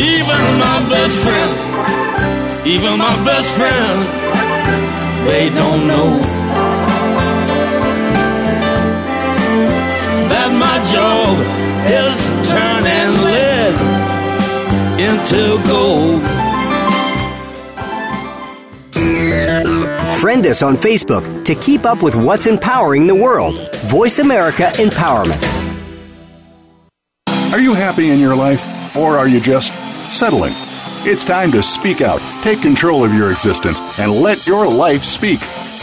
[0.00, 4.06] Even my best friends, even my best friends,
[5.26, 6.20] they don't know
[10.28, 11.36] that my job
[11.86, 12.16] is
[12.50, 13.74] turning lead
[15.00, 16.22] into gold.
[20.20, 23.74] Friend us on Facebook to keep up with what's empowering the world.
[23.86, 25.42] Voice America Empowerment.
[27.52, 28.62] Are you happy in your life,
[28.98, 29.72] or are you just
[30.12, 30.52] settling.
[31.06, 35.40] It's time to speak out, take control of your existence, and let your life speak.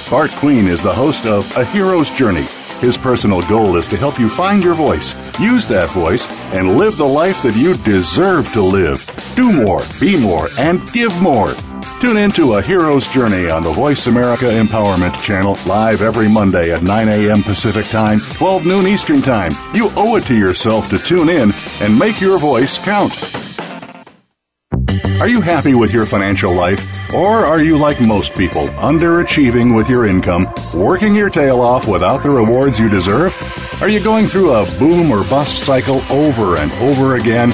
[0.09, 2.45] Bart Queen is the host of A Hero's Journey.
[2.79, 6.97] His personal goal is to help you find your voice, use that voice, and live
[6.97, 9.09] the life that you deserve to live.
[9.35, 11.53] Do more, be more, and give more.
[12.01, 16.71] Tune in to A Hero's Journey on the Voice America Empowerment Channel, live every Monday
[16.71, 17.41] at 9 a.m.
[17.41, 19.53] Pacific Time, 12 noon Eastern Time.
[19.73, 23.13] You owe it to yourself to tune in and make your voice count.
[25.21, 26.85] Are you happy with your financial life?
[27.13, 32.21] Or are you like most people, underachieving with your income, working your tail off without
[32.21, 33.35] the rewards you deserve?
[33.81, 37.53] Are you going through a boom or bust cycle over and over again,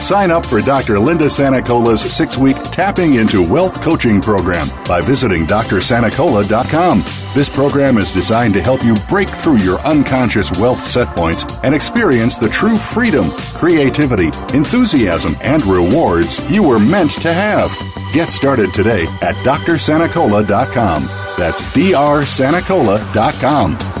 [0.00, 0.98] Sign up for Dr.
[0.98, 7.02] Linda Sanacola's six week Tapping into Wealth coaching program by visiting drsanacola.com.
[7.34, 11.74] This program is designed to help you break through your unconscious wealth set points and
[11.74, 17.70] experience the true freedom, creativity, enthusiasm, and rewards you were meant to have.
[18.12, 21.02] Get started today at drsanacola.com.
[21.36, 23.97] That's drsanacola.com.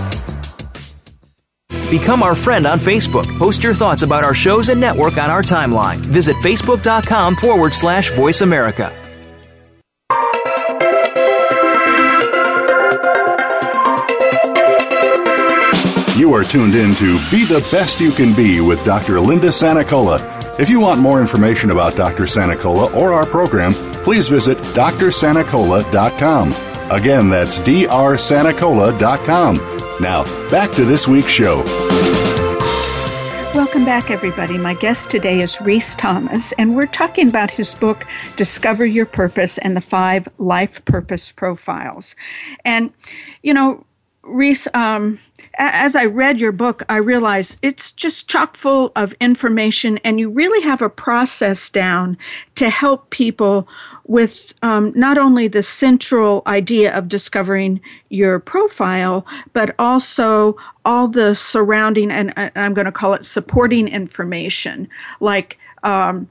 [1.90, 3.26] Become our friend on Facebook.
[3.38, 5.98] Post your thoughts about our shows and network on our timeline.
[5.98, 8.94] Visit facebook.com forward slash voice America.
[16.18, 19.20] You are tuned in to Be the Best You Can Be with Dr.
[19.20, 20.18] Linda Sanacola.
[20.58, 22.24] If you want more information about Dr.
[22.24, 23.72] Sanacola or our program,
[24.02, 26.52] please visit drsanacola.com.
[26.90, 29.77] Again, that's drsanacola.com.
[30.00, 31.64] Now, back to this week's show.
[33.52, 34.56] Welcome back, everybody.
[34.56, 38.06] My guest today is Rhys Thomas, and we're talking about his book,
[38.36, 42.14] Discover Your Purpose and the Five Life Purpose Profiles.
[42.64, 42.92] And,
[43.42, 43.84] you know,
[44.22, 45.18] Rhys, um,
[45.58, 50.30] as I read your book, I realized it's just chock full of information, and you
[50.30, 52.16] really have a process down
[52.54, 53.66] to help people
[54.08, 61.34] with um, not only the central idea of discovering your profile, but also all the
[61.34, 64.88] surrounding, and I'm going to call it supporting information,
[65.20, 66.28] like um,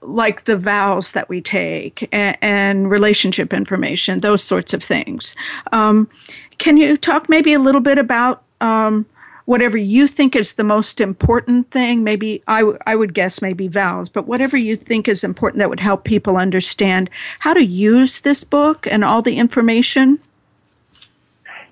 [0.00, 5.36] like the vows that we take and, and relationship information, those sorts of things.
[5.72, 6.08] Um,
[6.56, 9.06] can you talk maybe a little bit about um,
[9.48, 12.04] whatever you think is the most important thing?
[12.04, 15.70] Maybe I, w- I would guess maybe vows, but whatever you think is important that
[15.70, 17.08] would help people understand
[17.38, 20.18] how to use this book and all the information.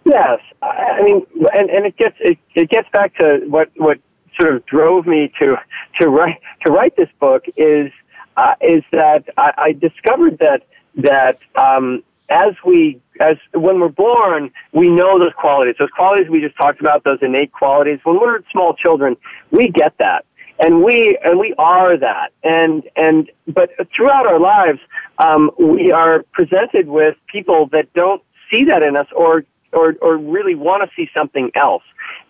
[0.07, 3.99] Yes, I mean, and, and it gets it, it gets back to what what
[4.41, 5.59] sort of drove me to
[6.01, 7.93] to write to write this book is
[8.39, 10.63] uh, is that I, I discovered that
[10.95, 15.77] that um, as we as when we're born, we know those qualities.
[15.79, 17.99] Those qualities we just talked about, those innate qualities.
[18.05, 19.17] When we're small children,
[19.51, 20.25] we get that,
[20.59, 22.33] and we and we are that.
[22.43, 24.81] And and but throughout our lives,
[25.19, 30.17] um, we are presented with people that don't see that in us or or, or
[30.17, 31.83] really want to see something else.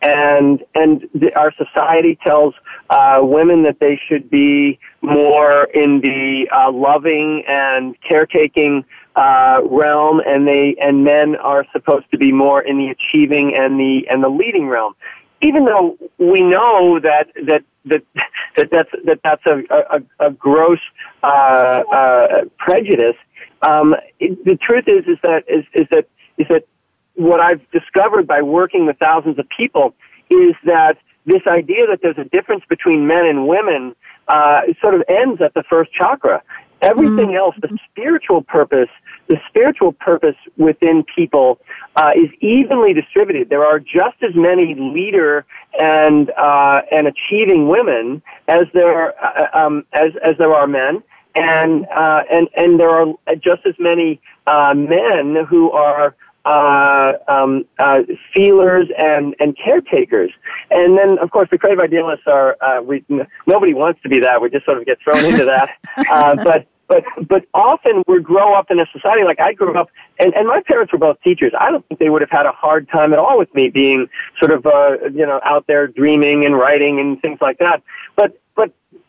[0.02, 2.54] And, and the, our society tells
[2.90, 8.85] uh, women that they should be more in the uh, loving and caretaking
[9.16, 13.81] uh, realm, and they and men are supposed to be more in the achieving and
[13.81, 14.94] the and the leading realm.
[15.42, 18.02] Even though we know that that that
[18.57, 20.81] that that's that that's a a, a gross
[21.22, 23.16] uh, uh, prejudice,
[23.62, 26.07] um, it, the truth is is that is is that
[26.38, 26.66] is that
[27.14, 29.94] what I've discovered by working with thousands of people
[30.31, 33.94] is that this idea that there's a difference between men and women
[34.29, 36.42] uh, sort of ends at the first chakra.
[36.83, 37.37] Everything mm-hmm.
[37.37, 38.90] else, the spiritual purpose,
[39.28, 41.58] the spiritual purpose within people
[41.96, 43.48] uh, is evenly distributed.
[43.48, 45.44] There are just as many leader
[45.78, 51.02] and uh, and achieving women as there uh, um, as as there are men,
[51.34, 56.14] and uh, and and there are just as many uh, men who are
[56.46, 60.30] uh, um, uh, feelers and, and caretakers.
[60.70, 64.20] And then, of course, the creative idealists are, uh, we, n- nobody wants to be
[64.20, 64.40] that.
[64.40, 65.70] We just sort of get thrown into that.
[66.08, 69.88] Uh, but, but, but often we grow up in a society like I grew up,
[70.18, 71.53] and, and my parents were both teachers.
[71.59, 74.09] I don't think they would have had a hard time at all with me being
[74.38, 77.83] sort of, uh, you know, out there dreaming and writing and things like that.
[78.14, 78.45] But, but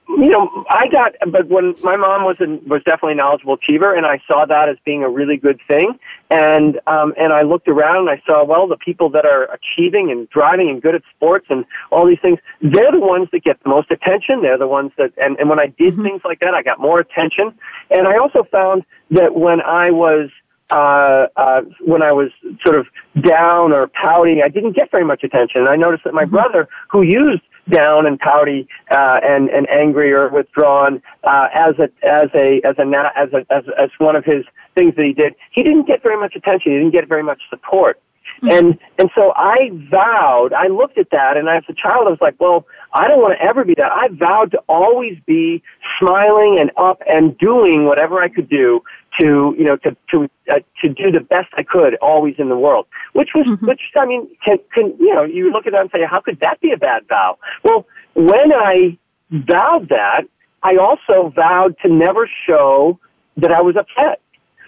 [0.09, 3.93] you know, I got, but when my mom was an, was definitely a knowledgeable achiever,
[3.93, 7.67] and I saw that as being a really good thing, and um, and I looked
[7.67, 11.01] around and I saw, well, the people that are achieving and driving and good at
[11.15, 14.41] sports and all these things, they're the ones that get the most attention.
[14.41, 16.03] They're the ones that, and and when I did mm-hmm.
[16.03, 17.53] things like that, I got more attention,
[17.91, 20.29] and I also found that when I was
[20.69, 22.29] uh, uh, when I was
[22.63, 22.87] sort of
[23.21, 25.61] down or pouting, I didn't get very much attention.
[25.61, 26.31] And I noticed that my mm-hmm.
[26.31, 31.89] brother, who used down and pouty uh, and and angry or withdrawn uh, as a
[32.05, 35.35] as a as a as a as, as one of his things that he did.
[35.51, 36.71] He didn't get very much attention.
[36.71, 37.99] He didn't get very much support.
[38.41, 38.49] Mm-hmm.
[38.49, 40.53] And and so I vowed.
[40.53, 42.65] I looked at that, and as a child, I was like, well.
[42.93, 43.91] I don't want to ever be that.
[43.91, 45.61] I vowed to always be
[45.99, 48.81] smiling and up and doing whatever I could do
[49.19, 52.57] to you know to to uh, to do the best I could always in the
[52.57, 53.67] world, which was mm-hmm.
[53.67, 56.39] which I mean can can you know you look at that and say how could
[56.39, 57.37] that be a bad vow?
[57.63, 58.97] Well, when I
[59.31, 60.23] vowed that,
[60.63, 62.99] I also vowed to never show
[63.37, 64.21] that I was upset.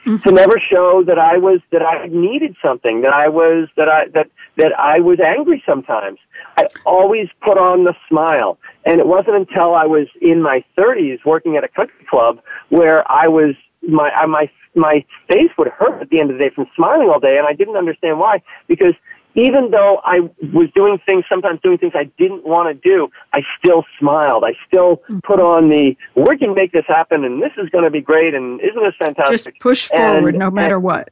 [0.05, 0.29] Mm-hmm.
[0.29, 4.07] To never show that I was that I needed something, that I was that I
[4.09, 6.19] that that I was angry sometimes.
[6.57, 8.57] I always put on the smile.
[8.85, 13.09] And it wasn't until I was in my 30s working at a country club where
[13.11, 13.55] I was
[13.87, 17.19] my my my face would hurt at the end of the day from smiling all
[17.19, 18.41] day, and I didn't understand why.
[18.67, 18.93] Because
[19.35, 20.21] even though I
[20.53, 24.43] was doing things, sometimes doing things I didn't want to do, I still smiled.
[24.43, 25.19] I still mm-hmm.
[25.19, 28.33] put on the "we can make this happen," and this is going to be great,
[28.33, 29.53] and isn't this fantastic?
[29.53, 31.09] Just push forward, and, no matter and, what.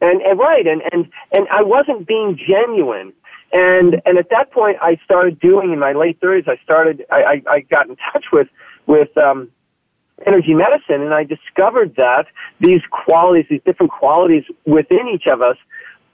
[0.00, 3.12] And, and right, and and and I wasn't being genuine.
[3.52, 6.44] And and at that point, I started doing in my late thirties.
[6.46, 7.04] I started.
[7.10, 8.48] I, I I got in touch with
[8.86, 9.50] with um,
[10.26, 12.26] energy medicine, and I discovered that
[12.60, 15.56] these qualities, these different qualities within each of us,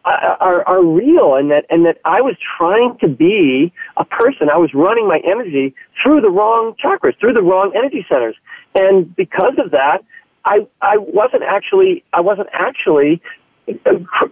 [0.04, 4.48] Uh, are, are real, and that and that I was trying to be a person.
[4.48, 8.36] I was running my energy through the wrong chakras, through the wrong energy centers,
[8.74, 10.04] and because of that,
[10.44, 13.20] I I wasn't actually I wasn't actually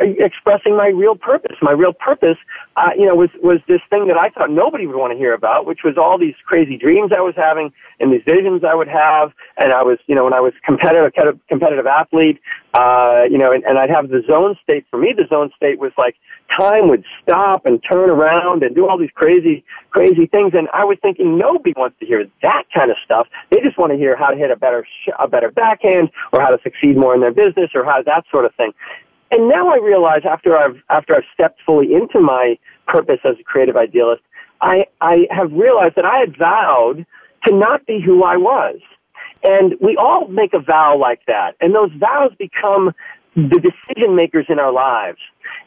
[0.01, 1.57] expressing my real purpose.
[1.61, 2.39] My real purpose,
[2.77, 5.35] uh, you know, was was this thing that I thought nobody would want to hear
[5.35, 8.89] about, which was all these crazy dreams I was having and these visions I would
[8.89, 9.33] have.
[9.57, 11.13] And I was, you know, when I was competitive,
[11.49, 12.41] competitive athlete,
[12.75, 14.87] uh, you know, and, and I'd have the zone state.
[14.91, 16.17] For me, the zone state was like
[16.55, 20.53] time would stop and turn around and do all these crazy, crazy things.
[20.55, 23.27] And I was thinking nobody wants to hear that kind of stuff.
[23.51, 26.41] They just want to hear how to hit a better, sh- a better backhand or
[26.41, 28.73] how to succeed more in their business or how that sort of thing.
[29.31, 33.45] And now I realize after I've after I've stepped fully into my purpose as a
[33.45, 34.23] creative idealist,
[34.61, 37.07] I I have realized that I had vowed
[37.47, 38.77] to not be who I was.
[39.43, 41.57] And we all make a vow like that.
[41.61, 42.93] And those vows become
[43.35, 45.19] the decision makers in our lives.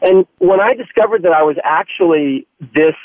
[0.01, 2.95] And when I discovered that I was actually this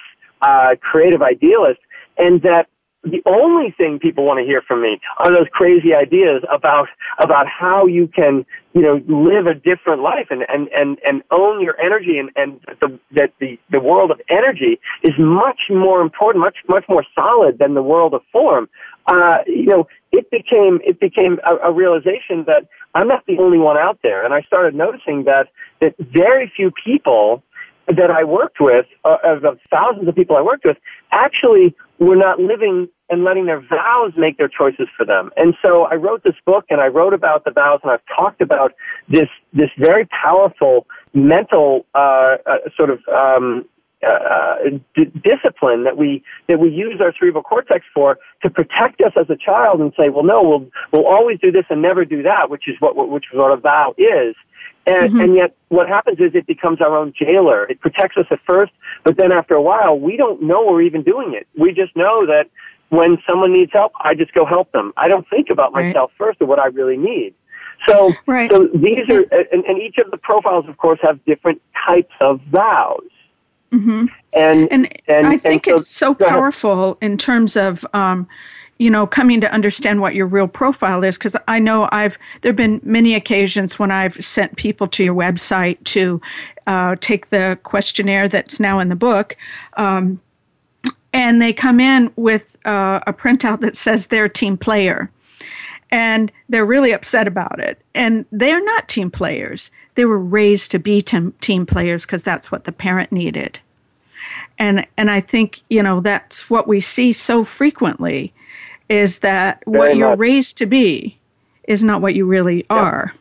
[0.41, 1.81] uh, creative idealist
[2.17, 2.69] and that
[3.05, 6.89] the only thing people want to hear from me are those crazy ideas about
[7.19, 11.63] about how you can you know live a different life and and and, and own
[11.63, 16.43] your energy and and the, that the the world of energy is much more important
[16.43, 18.69] much much more solid than the world of form.
[19.07, 23.59] Uh you know it became it became a, a realization that I'm not the only
[23.59, 24.25] one out there.
[24.25, 25.49] And I started noticing that
[25.81, 27.43] that very few people
[27.87, 30.79] that I worked with, uh, of the thousands of people I worked with,
[31.13, 35.31] actually were not living and letting their vows make their choices for them.
[35.37, 38.41] And so I wrote this book and I wrote about the vows and I've talked
[38.41, 38.73] about
[39.09, 43.67] this, this very powerful mental, uh, uh, sort of, um,
[44.07, 44.57] uh,
[44.95, 49.31] d- discipline that we that we use our cerebral cortex for to protect us as
[49.31, 52.51] a child and say, well, no, we'll we'll always do this and never do that,
[52.51, 54.35] which is what which is what a vow is.
[54.87, 55.21] And, mm-hmm.
[55.21, 57.65] and yet what happens is it becomes our own jailer.
[57.65, 61.03] It protects us at first, but then after a while, we don't know we're even
[61.03, 61.47] doing it.
[61.59, 62.51] We just know that
[62.91, 64.93] when someone needs help, I just go help them.
[64.97, 67.35] I don't think about myself first or what I really need.
[67.89, 68.51] So, right.
[68.51, 69.23] so these are,
[69.53, 73.01] and, and, each of the profiles, of course, have different types of vows.
[73.73, 74.07] Mm-hmm.
[74.33, 78.29] And, and, and I think and so, it's so powerful in terms of, um,
[78.79, 81.19] you know, coming to understand what your real profile is.
[81.19, 85.15] Because I know I've there have been many occasions when I've sent people to your
[85.15, 86.21] website to
[86.67, 89.37] uh, take the questionnaire that's now in the book.
[89.77, 90.21] Um,
[91.15, 95.11] and they come in with uh, a printout that says they're team player.
[95.91, 97.81] And they're really upset about it.
[97.95, 99.71] And they're not team players.
[99.95, 103.61] They were raised to be team, team players because that's what the parent needed.
[104.59, 108.33] And and i think you know that's what we see so frequently
[108.89, 111.19] is that Very what you're raised to be
[111.65, 113.13] is not what you really are.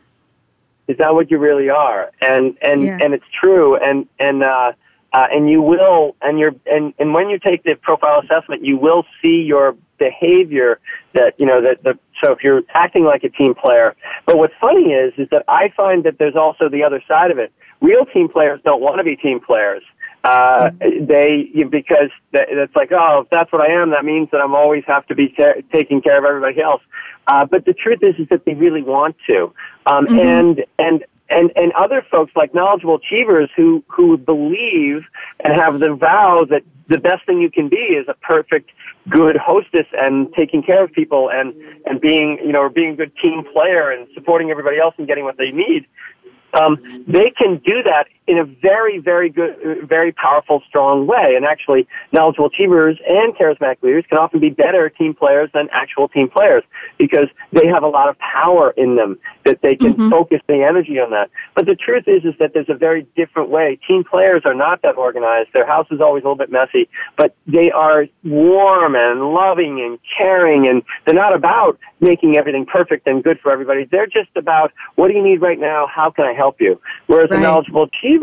[0.86, 2.12] Is not what you really are?
[2.20, 2.98] And and yeah.
[3.00, 3.76] and it's true.
[3.76, 4.72] And and uh
[5.14, 8.76] uh, and you will, and you're, and, and when you take the profile assessment, you
[8.76, 10.80] will see your behavior
[11.12, 13.94] that, you know, that the, so if you're acting like a team player.
[14.26, 17.38] But what's funny is, is that I find that there's also the other side of
[17.38, 17.52] it.
[17.80, 19.84] Real team players don't want to be team players.
[20.24, 21.06] Uh, mm-hmm.
[21.06, 24.54] they, you, because it's like, oh, if that's what I am, that means that I'm
[24.54, 26.82] always have to be ta- taking care of everybody else.
[27.28, 29.54] Uh, but the truth is, is that they really want to.
[29.86, 30.18] Um, mm-hmm.
[30.18, 35.06] and, and and and other folks like knowledgeable achievers who who believe
[35.40, 38.70] and have the vow that the best thing you can be is a perfect
[39.08, 41.54] good hostess and taking care of people and
[41.86, 45.24] and being you know being a good team player and supporting everybody else and getting
[45.24, 45.86] what they need.
[46.52, 51.34] Um, they can do that in a very, very good, very powerful, strong way.
[51.36, 56.08] And actually, knowledgeable achievers and charismatic leaders can often be better team players than actual
[56.08, 56.62] team players
[56.98, 60.10] because they have a lot of power in them that they can mm-hmm.
[60.10, 61.30] focus the energy on that.
[61.54, 63.78] But the truth is, is that there's a very different way.
[63.86, 65.50] Team players are not that organized.
[65.52, 69.98] Their house is always a little bit messy, but they are warm and loving and
[70.16, 73.84] caring and they're not about making everything perfect and good for everybody.
[73.84, 75.86] They're just about what do you need right now?
[75.86, 76.80] How can I help you?
[77.06, 77.38] Whereas right.
[77.38, 78.13] a knowledgeable achiever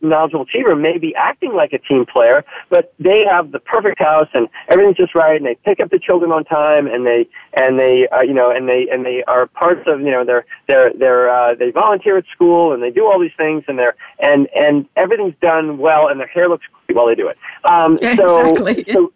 [0.00, 4.28] knowledgeable achiever may be acting like a team player, but they have the perfect house
[4.34, 7.78] and everything's just right, and they pick up the children on time, and they and
[7.78, 10.92] they uh, you know and they and they are parts of you know they're they're
[10.98, 14.48] they're uh, they volunteer at school and they do all these things and they're and
[14.54, 17.38] and everything's done well, and their hair looks great while they do it.
[17.70, 18.84] Um, so, exactly.
[18.92, 19.12] so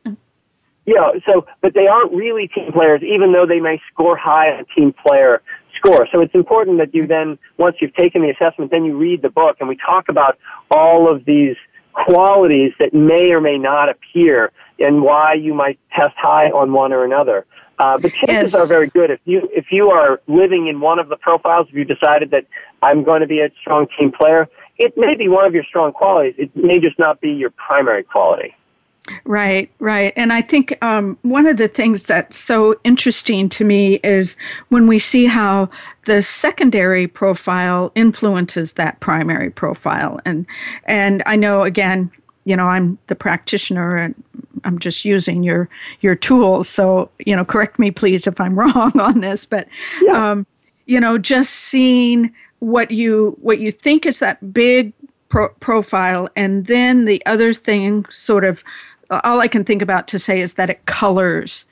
[0.87, 4.61] yeah, so but they aren't really team players, even though they may score high on
[4.61, 5.43] a team player
[5.81, 6.07] score.
[6.12, 9.31] So it's important that you then, once you've taken the assessment, then you read the
[9.31, 10.39] book and we talk about
[10.70, 11.57] all of these
[11.93, 16.93] qualities that may or may not appear and why you might test high on one
[16.93, 17.47] or another.
[17.78, 18.61] Uh, but chances yes.
[18.61, 21.66] are very good if you if you are living in one of the profiles.
[21.70, 22.45] If you decided that
[22.83, 25.93] I'm going to be a strong team player, it may be one of your strong
[25.93, 26.35] qualities.
[26.37, 28.55] It may just not be your primary quality.
[29.25, 30.13] Right, right.
[30.17, 34.37] And I think um, one of the things that's so interesting to me is
[34.69, 35.69] when we see how
[36.05, 40.21] the secondary profile influences that primary profile.
[40.25, 40.47] And
[40.85, 42.11] and I know again,
[42.45, 44.15] you know, I'm the practitioner and
[44.65, 45.69] I'm just using your
[46.01, 46.69] your tools.
[46.69, 49.69] So, you know, correct me please if I'm wrong on this, but
[50.03, 50.31] yeah.
[50.31, 50.47] um,
[50.87, 54.93] you know, just seeing what you what you think is that big
[55.29, 58.63] pro- profile and then the other thing sort of
[59.11, 61.67] all I can think about to say is that it colors,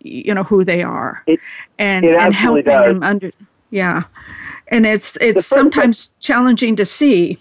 [0.00, 1.40] you know, who they are, it,
[1.78, 2.94] and it and helping does.
[2.94, 3.32] them under,
[3.70, 4.04] yeah,
[4.68, 7.38] and it's it's sometimes thing, challenging to see.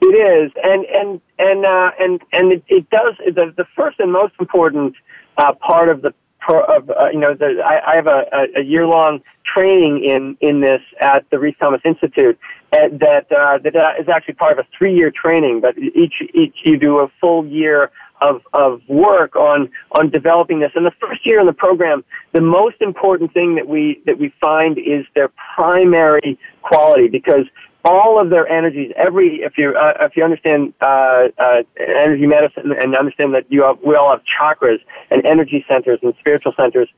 [0.00, 3.14] It is, and and and uh, and and it, it does.
[3.18, 4.94] The the first and most important
[5.36, 8.24] uh, part of the pro, of uh, you know, the, I, I have a,
[8.56, 12.38] a year long training in in this at the Rhys Thomas Institute
[12.72, 15.60] that uh, that uh, is actually part of a three year training.
[15.60, 17.90] But each each you do a full year
[18.20, 20.72] of of work on on developing this.
[20.74, 24.32] And the first year in the program, the most important thing that we that we
[24.40, 27.46] find is their primary quality because
[27.84, 32.72] all of their energies, every if you uh, if you understand uh, uh, energy medicine
[32.72, 34.78] and understand that you have, we all have chakras
[35.10, 36.88] and energy centers and spiritual centers,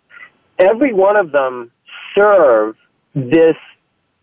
[0.58, 1.70] every one of them
[2.14, 2.76] serve
[3.14, 3.56] this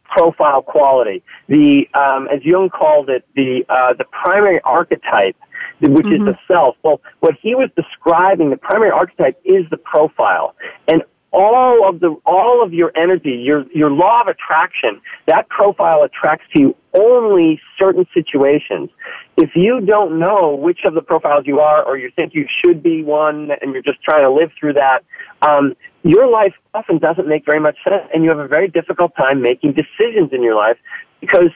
[0.09, 1.23] profile quality.
[1.47, 5.35] The um, as Jung called it, the uh, the primary archetype,
[5.79, 6.27] which mm-hmm.
[6.27, 6.75] is the self.
[6.83, 10.55] Well, what he was describing, the primary archetype is the profile,
[10.87, 16.03] and all of the all of your energy, your your law of attraction, that profile
[16.03, 18.89] attracts to you only certain situations.
[19.35, 22.81] If you don't know which of the profiles you are, or you think you should
[22.81, 25.03] be one, and you're just trying to live through that,
[25.41, 29.15] um, your life often doesn't make very much sense, and you have a very difficult
[29.15, 30.77] time making decisions in your life
[31.19, 31.49] because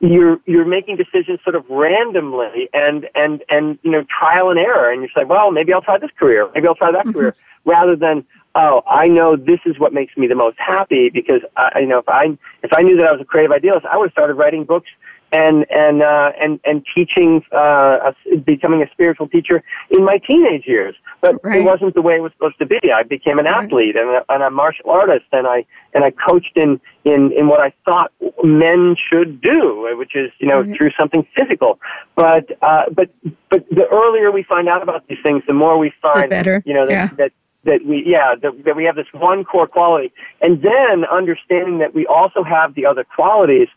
[0.00, 4.90] you're you're making decisions sort of randomly and and and you know trial and error,
[4.90, 7.12] and you say, well, maybe I'll try this career, maybe I'll try that mm-hmm.
[7.12, 8.24] career, rather than
[8.54, 11.98] oh, I know this is what makes me the most happy because I, you know
[11.98, 14.34] if I if I knew that I was a creative idealist, I would have started
[14.34, 14.90] writing books
[15.32, 20.66] and and uh, and and teaching, uh, a, becoming a spiritual teacher in my teenage
[20.66, 20.94] years.
[21.20, 21.60] But right.
[21.60, 22.78] it wasn't the way it was supposed to be.
[22.92, 26.56] I became an athlete and a, and a martial artist, and I and I coached
[26.56, 30.74] in in in what I thought men should do, which is you know mm-hmm.
[30.74, 31.78] through something physical.
[32.14, 33.10] But uh, but
[33.50, 36.62] but the earlier we find out about these things, the more we find the better.
[36.64, 37.08] you know that, yeah.
[37.18, 37.32] that
[37.64, 41.94] that we yeah that, that we have this one core quality, and then understanding that
[41.94, 43.68] we also have the other qualities.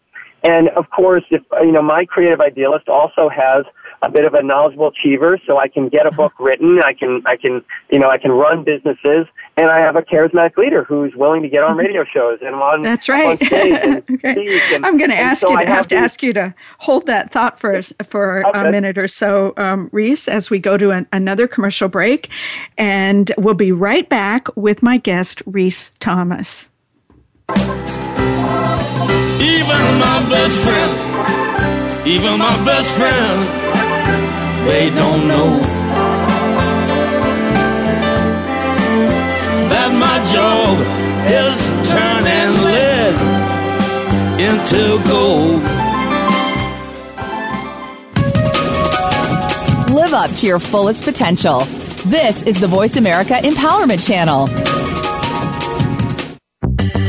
[0.43, 3.63] And of course, if, you know, my creative idealist also has
[4.03, 7.21] a bit of a knowledgeable achiever, so I can get a book written, I can,
[7.25, 9.27] I can, you know, I can run businesses,
[9.57, 12.81] and I have a charismatic leader who's willing to get on radio shows and on.
[12.81, 13.39] That's right.
[13.53, 14.59] On and okay.
[14.73, 17.05] And, I'm going to ask so you to have, have to ask you to hold
[17.07, 18.67] that thought for for okay.
[18.67, 22.29] a minute or so, um, Rhys, as we go to an, another commercial break,
[22.77, 26.69] and we'll be right back with my guest, Rhys Thomas.
[29.41, 33.60] Even my best friends, even my best friends,
[34.65, 35.59] they don't know
[39.69, 40.77] that my job
[41.27, 43.15] is turning lead
[44.39, 45.63] into gold.
[49.91, 51.61] Live up to your fullest potential.
[52.05, 54.49] This is the Voice America Empowerment Channel.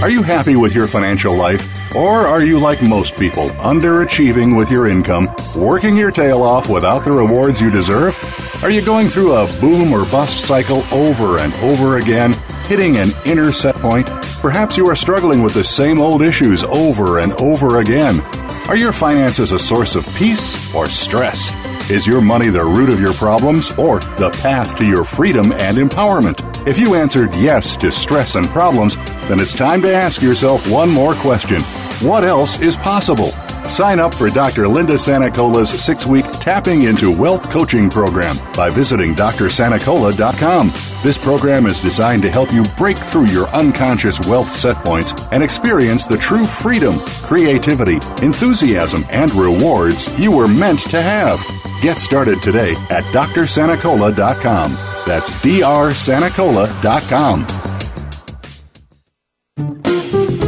[0.03, 1.82] Are you happy with your financial life?
[1.95, 7.05] Or are you like most people, underachieving with your income, working your tail off without
[7.05, 8.19] the rewards you deserve?
[8.63, 12.33] Are you going through a boom or bust cycle over and over again,
[12.65, 14.07] hitting an inner set point?
[14.41, 18.21] Perhaps you are struggling with the same old issues over and over again.
[18.69, 21.51] Are your finances a source of peace or stress?
[21.93, 25.77] Is your money the root of your problems or the path to your freedom and
[25.77, 26.67] empowerment?
[26.67, 28.97] If you answered yes to stress and problems,
[29.29, 31.61] then it's time to ask yourself one more question
[32.01, 33.33] What else is possible?
[33.69, 34.69] Sign up for Dr.
[34.69, 40.71] Linda Sanicola's six week Tapping into Wealth coaching program by visiting drsanicola.com.
[41.03, 45.43] This program is designed to help you break through your unconscious wealth set points and
[45.43, 51.41] experience the true freedom, creativity, enthusiasm, and rewards you were meant to have.
[51.81, 54.73] Get started today at drsanicola.com.
[55.07, 57.47] That's drsanicola.com.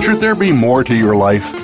[0.03, 1.64] Should there be more to your life?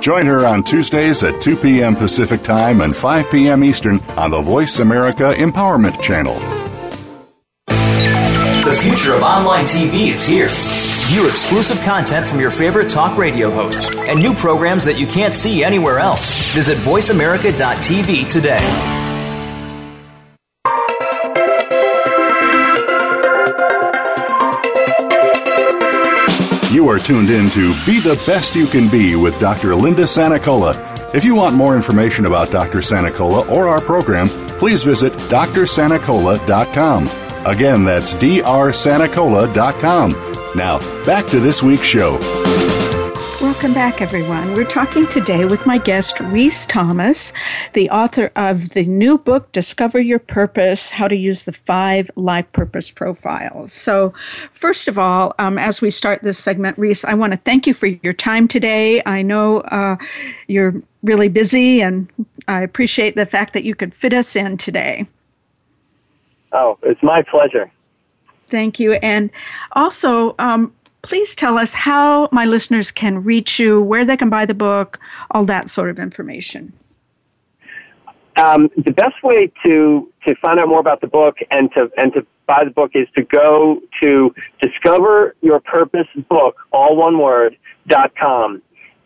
[0.00, 1.96] Join her on Tuesdays at 2 p.m.
[1.96, 3.64] Pacific Time and 5 p.m.
[3.64, 6.34] Eastern on the Voice America Empowerment Channel.
[7.66, 10.48] The future of online TV is here.
[11.08, 15.34] View exclusive content from your favorite talk radio hosts and new programs that you can't
[15.34, 16.52] see anywhere else.
[16.52, 18.97] Visit VoiceAmerica.tv today.
[26.78, 29.74] You are tuned in to Be the Best You Can Be with Dr.
[29.74, 30.76] Linda Sanicola.
[31.12, 32.78] If you want more information about Dr.
[32.78, 34.28] Sanicola or our program,
[34.60, 37.08] please visit drsanicola.com.
[37.44, 40.12] Again, that's drsanicola.com.
[40.54, 42.16] Now, back to this week's show.
[43.68, 44.54] Welcome back, everyone.
[44.54, 47.34] We're talking today with my guest, Rhys Thomas,
[47.74, 52.50] the author of the new book, Discover Your Purpose How to Use the Five Life
[52.52, 53.74] Purpose Profiles.
[53.74, 54.14] So,
[54.54, 57.74] first of all, um, as we start this segment, Rhys, I want to thank you
[57.74, 59.02] for your time today.
[59.04, 59.98] I know uh,
[60.46, 62.08] you're really busy, and
[62.48, 65.06] I appreciate the fact that you could fit us in today.
[66.52, 67.70] Oh, it's my pleasure.
[68.46, 68.94] Thank you.
[68.94, 69.28] And
[69.72, 70.72] also, um,
[71.08, 75.00] please tell us how my listeners can reach you, where they can buy the book,
[75.30, 76.70] all that sort of information.
[78.36, 82.12] Um, the best way to to find out more about the book and to and
[82.12, 87.56] to buy the book is to go to discover your purpose book all one word
[87.88, 88.62] dot com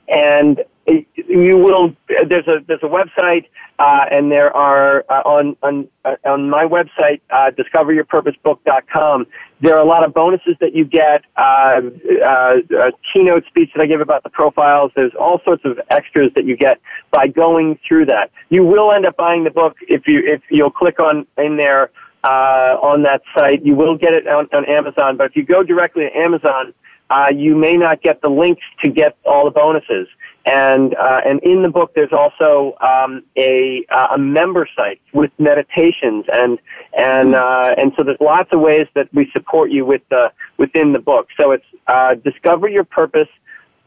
[0.08, 1.94] and you will
[2.26, 3.46] there's a there's a website
[3.78, 9.26] uh, and there are uh, on on uh, on my website uh, discoveryourpurposebook.com
[9.60, 11.80] there are a lot of bonuses that you get uh,
[12.24, 14.90] uh, a keynote speech that I give about the profiles.
[14.96, 16.80] There's all sorts of extras that you get
[17.12, 18.32] by going through that.
[18.48, 21.90] You will end up buying the book if you if you'll click on in there
[22.24, 23.64] uh, on that site.
[23.64, 26.74] You will get it on, on Amazon but if you go directly to Amazon
[27.12, 30.08] uh, you may not get the links to get all the bonuses.
[30.44, 35.30] And uh, and in the book, there's also um, a uh, a member site with
[35.38, 36.58] meditations and
[36.96, 40.92] and uh, and so there's lots of ways that we support you with the within
[40.92, 41.28] the book.
[41.38, 43.28] So it's uh, discover your purpose.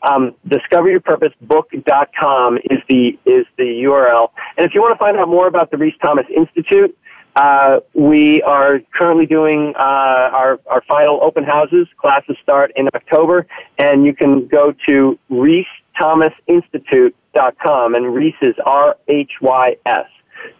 [0.02, 4.30] Um, discoveryourpurposebook.com is the is the URL.
[4.56, 6.98] And if you want to find out more about the Rhys Thomas Institute,
[7.36, 11.90] uh, we are currently doing uh, our, our final open houses.
[11.98, 13.46] Classes start in October,
[13.78, 20.08] and you can go to RhysThomasInstitute.com, and Rhys is R H Y S.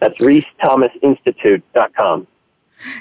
[0.00, 2.26] That's RhysThomasInstitute.com.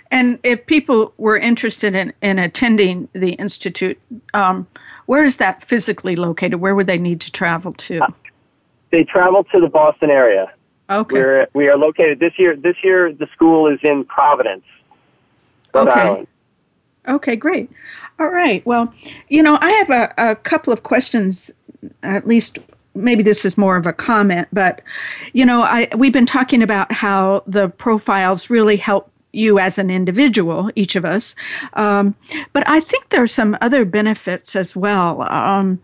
[0.09, 3.99] And if people were interested in, in attending the institute,
[4.33, 4.67] um,
[5.05, 6.61] where is that physically located?
[6.61, 7.99] Where would they need to travel to?
[7.99, 8.07] Uh,
[8.91, 10.51] they travel to the Boston area.
[10.89, 11.15] Okay.
[11.15, 12.55] We're, we are located this year.
[12.55, 14.65] This year, the school is in Providence,
[15.73, 15.99] Rhode okay.
[15.99, 16.27] Island.
[17.07, 17.69] Okay, great.
[18.19, 18.65] All right.
[18.65, 18.93] Well,
[19.29, 21.51] you know, I have a, a couple of questions,
[22.03, 22.59] at least
[22.95, 24.81] maybe this is more of a comment, but
[25.33, 29.91] you know, I we've been talking about how the profiles really help you as an
[29.91, 31.35] individual, each of us.
[31.73, 32.15] Um,
[32.53, 35.23] but I think there are some other benefits as well.
[35.23, 35.81] Um,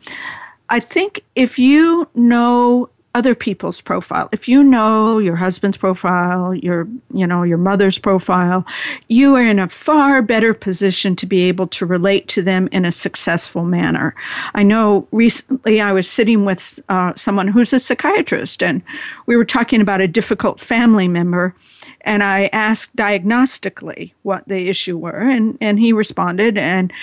[0.70, 4.30] I think if you know other people's profile.
[4.32, 8.66] If you know your husband's profile, your you know your mother's profile,
[9.10, 12.86] you are in a far better position to be able to relate to them in
[12.86, 14.16] a successful manner.
[14.54, 18.82] I know recently I was sitting with uh, someone who's a psychiatrist, and
[19.26, 21.54] we were talking about a difficult family member,
[22.02, 26.94] and I asked diagnostically what the issue were, and and he responded, and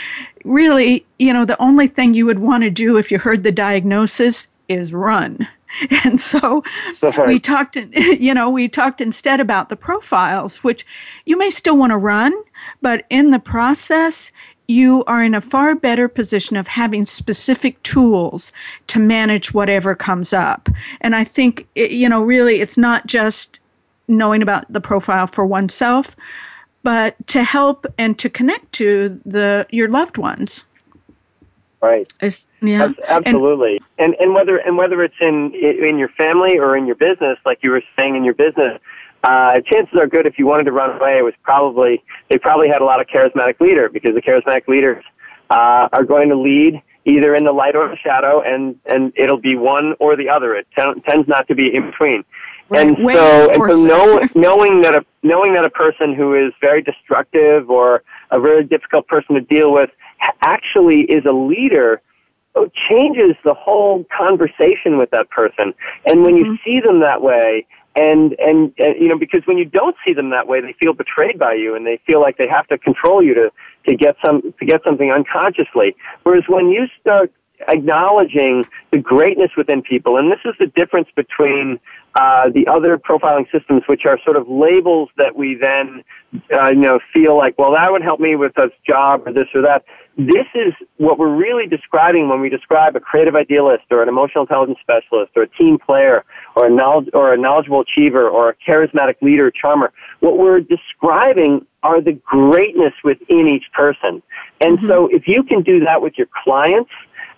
[0.44, 3.52] really, you know, the only thing you would want to do if you heard the
[3.52, 5.46] diagnosis is run
[6.04, 6.62] And so
[7.26, 10.86] we talked, you know, we talked instead about the profiles, which
[11.26, 12.32] you may still want to run,
[12.82, 14.32] but in the process,
[14.68, 18.52] you are in a far better position of having specific tools
[18.86, 20.68] to manage whatever comes up.
[21.00, 23.60] And I think, you know, really it's not just
[24.08, 26.14] knowing about the profile for oneself,
[26.82, 30.64] but to help and to connect to the your loved ones.
[31.80, 32.12] Right.
[32.20, 32.90] It's, yeah.
[33.06, 33.80] absolutely.
[33.98, 37.38] And, and and whether and whether it's in in your family or in your business,
[37.46, 38.80] like you were saying in your business,
[39.22, 42.68] uh, chances are good if you wanted to run away, it was probably they probably
[42.68, 45.04] had a lot of charismatic leader because the charismatic leaders
[45.50, 49.40] uh, are going to lead either in the light or the shadow, and and it'll
[49.40, 50.54] be one or the other.
[50.54, 52.24] It t- tends not to be in between.
[52.70, 56.82] And so, and so know, knowing that a knowing that a person who is very
[56.82, 59.90] destructive or a very difficult person to deal with
[60.42, 62.00] actually is a leader
[62.54, 65.74] oh, changes the whole conversation with that person.
[66.06, 66.52] And when mm-hmm.
[66.52, 67.66] you see them that way,
[67.96, 70.92] and, and and you know because when you don't see them that way, they feel
[70.92, 73.50] betrayed by you, and they feel like they have to control you to
[73.88, 75.96] to get some to get something unconsciously.
[76.22, 77.32] Whereas when you start
[77.66, 81.80] acknowledging the greatness within people, and this is the difference between
[82.14, 86.02] uh, the other profiling systems, which are sort of labels that we then,
[86.52, 89.46] uh, you know, feel like, well, that would help me with this job or this
[89.54, 89.84] or that.
[90.16, 94.42] This is what we're really describing when we describe a creative idealist or an emotional
[94.42, 96.24] intelligence specialist or a team player
[96.56, 99.92] or a knowledge or a knowledgeable achiever or a charismatic leader charmer.
[100.18, 104.20] What we're describing are the greatness within each person.
[104.60, 104.88] And mm-hmm.
[104.88, 106.90] so if you can do that with your clients,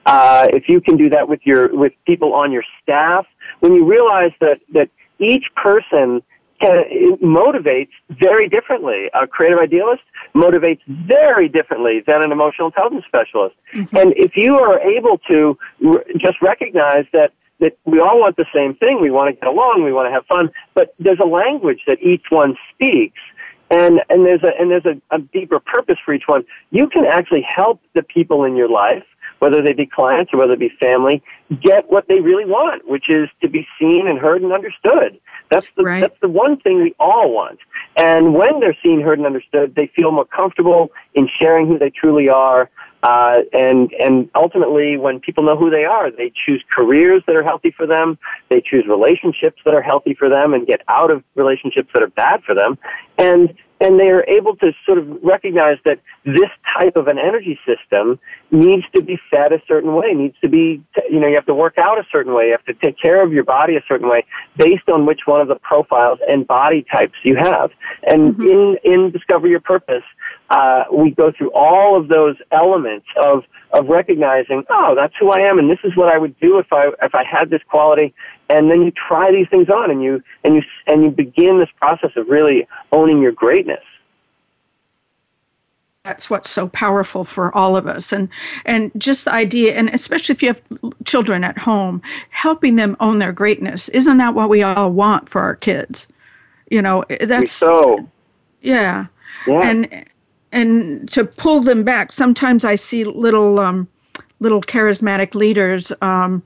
[0.06, 3.26] uh, if you can do that with your with people on your staff,
[3.60, 4.88] when you realize that that
[5.18, 6.22] each person
[6.60, 6.84] can,
[7.22, 9.10] motivates very differently.
[9.14, 10.02] A creative idealist
[10.34, 13.56] motivates very differently than an emotional intelligence specialist.
[13.74, 13.96] Mm-hmm.
[13.96, 18.46] And if you are able to r- just recognize that that we all want the
[18.54, 21.26] same thing, we want to get along, we want to have fun, but there's a
[21.26, 23.20] language that each one speaks.
[23.70, 26.44] And, and there's a, and there's a, a deeper purpose for each one.
[26.70, 29.04] You can actually help the people in your life
[29.40, 31.22] whether they be clients or whether it be family,
[31.60, 35.18] get what they really want, which is to be seen and heard and understood.
[35.50, 36.00] That's the right.
[36.00, 37.58] that's the one thing we all want.
[37.96, 41.90] And when they're seen, heard, and understood, they feel more comfortable in sharing who they
[41.90, 42.70] truly are.
[43.02, 47.42] Uh, and and ultimately, when people know who they are, they choose careers that are
[47.42, 48.18] healthy for them.
[48.50, 52.10] They choose relationships that are healthy for them, and get out of relationships that are
[52.10, 52.78] bad for them.
[53.16, 57.58] And and they are able to sort of recognize that this type of an energy
[57.66, 58.18] system
[58.50, 61.54] needs to be fed a certain way, needs to be, you know, you have to
[61.54, 64.08] work out a certain way, you have to take care of your body a certain
[64.08, 64.24] way
[64.56, 67.70] based on which one of the profiles and body types you have.
[68.06, 68.42] And mm-hmm.
[68.42, 70.04] in, in Discover Your Purpose,
[70.50, 75.40] uh, we go through all of those elements of of recognizing, oh, that's who I
[75.40, 78.12] am, and this is what I would do if I if I had this quality.
[78.48, 81.68] And then you try these things on, and you and you and you begin this
[81.76, 83.84] process of really owning your greatness.
[86.02, 88.28] That's what's so powerful for all of us, and
[88.64, 90.62] and just the idea, and especially if you have
[91.04, 93.88] children at home, helping them own their greatness.
[93.90, 96.08] Isn't that what we all want for our kids?
[96.70, 98.08] You know, that's so.
[98.62, 99.06] Yeah.
[99.46, 99.60] yeah.
[99.62, 100.06] And
[100.52, 102.12] and to pull them back.
[102.12, 103.88] Sometimes I see little um,
[104.40, 106.42] little charismatic leaders um,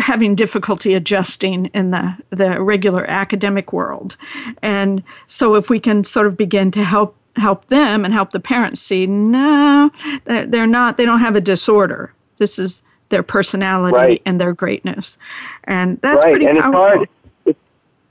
[0.00, 4.16] having difficulty adjusting in the the regular academic world,
[4.62, 8.40] and so if we can sort of begin to help help them and help the
[8.40, 9.90] parents see, no,
[10.24, 10.96] they're not.
[10.96, 12.12] They don't have a disorder.
[12.36, 14.22] This is their personality right.
[14.26, 15.18] and their greatness,
[15.64, 16.32] and that's right.
[16.32, 16.80] pretty and powerful.
[16.80, 17.08] It's, hard.
[17.46, 17.58] It's,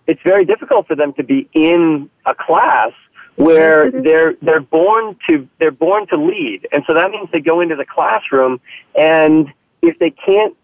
[0.08, 2.92] it's very difficult for them to be in a class
[3.36, 7.62] where they're they're born to they're born to lead, and so that means they go
[7.62, 8.60] into the classroom,
[8.96, 9.52] and
[9.82, 10.56] if they can't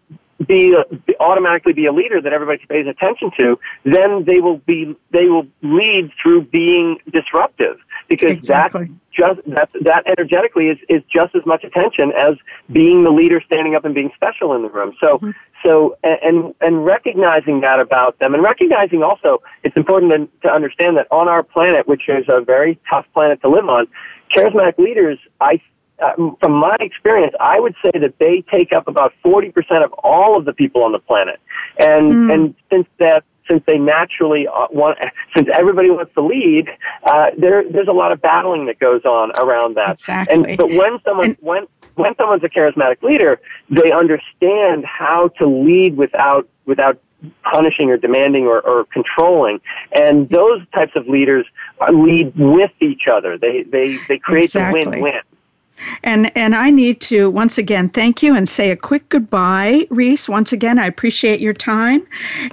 [0.46, 4.96] be, be automatically be a leader that everybody pays attention to, then they will be
[5.10, 8.86] they will lead through being disruptive because exactly.
[8.86, 12.36] that just that that energetically is is just as much attention as
[12.72, 14.94] being the leader standing up and being special in the room.
[15.00, 15.30] So mm-hmm.
[15.64, 20.96] so and and recognizing that about them and recognizing also it's important to, to understand
[20.96, 23.86] that on our planet, which is a very tough planet to live on,
[24.34, 25.60] charismatic leaders, I
[26.00, 29.52] uh, from my experience, I would say that they take up about 40%
[29.84, 31.40] of all of the people on the planet.
[31.76, 32.32] And, mm.
[32.32, 34.98] and since that since they naturally uh, want,
[35.36, 36.68] since everybody wants to lead,
[37.04, 39.92] uh, there there's a lot of battling that goes on around that.
[39.94, 40.34] Exactly.
[40.34, 43.40] And but when someone and, when when someone's a charismatic leader,
[43.70, 47.00] they understand how to lead without without
[47.42, 49.60] punishing or demanding or, or controlling.
[49.92, 51.46] And those types of leaders
[51.92, 53.36] lead with each other.
[53.36, 54.82] They they they create exactly.
[54.84, 55.20] a win-win.
[56.02, 60.28] And and I need to once again thank you and say a quick goodbye, Rhys.
[60.28, 62.06] Once again, I appreciate your time,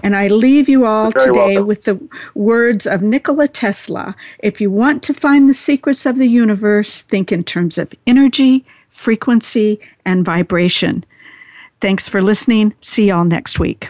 [0.04, 1.68] and I leave you all today welcome.
[1.68, 2.00] with the
[2.36, 4.16] words of Nikola Tesla.
[4.40, 8.66] If you want to find the secrets of the universe, think in terms of energy,
[8.90, 11.04] frequency, and vibration.
[11.82, 12.74] Thanks for listening.
[12.80, 13.90] See y'all next week.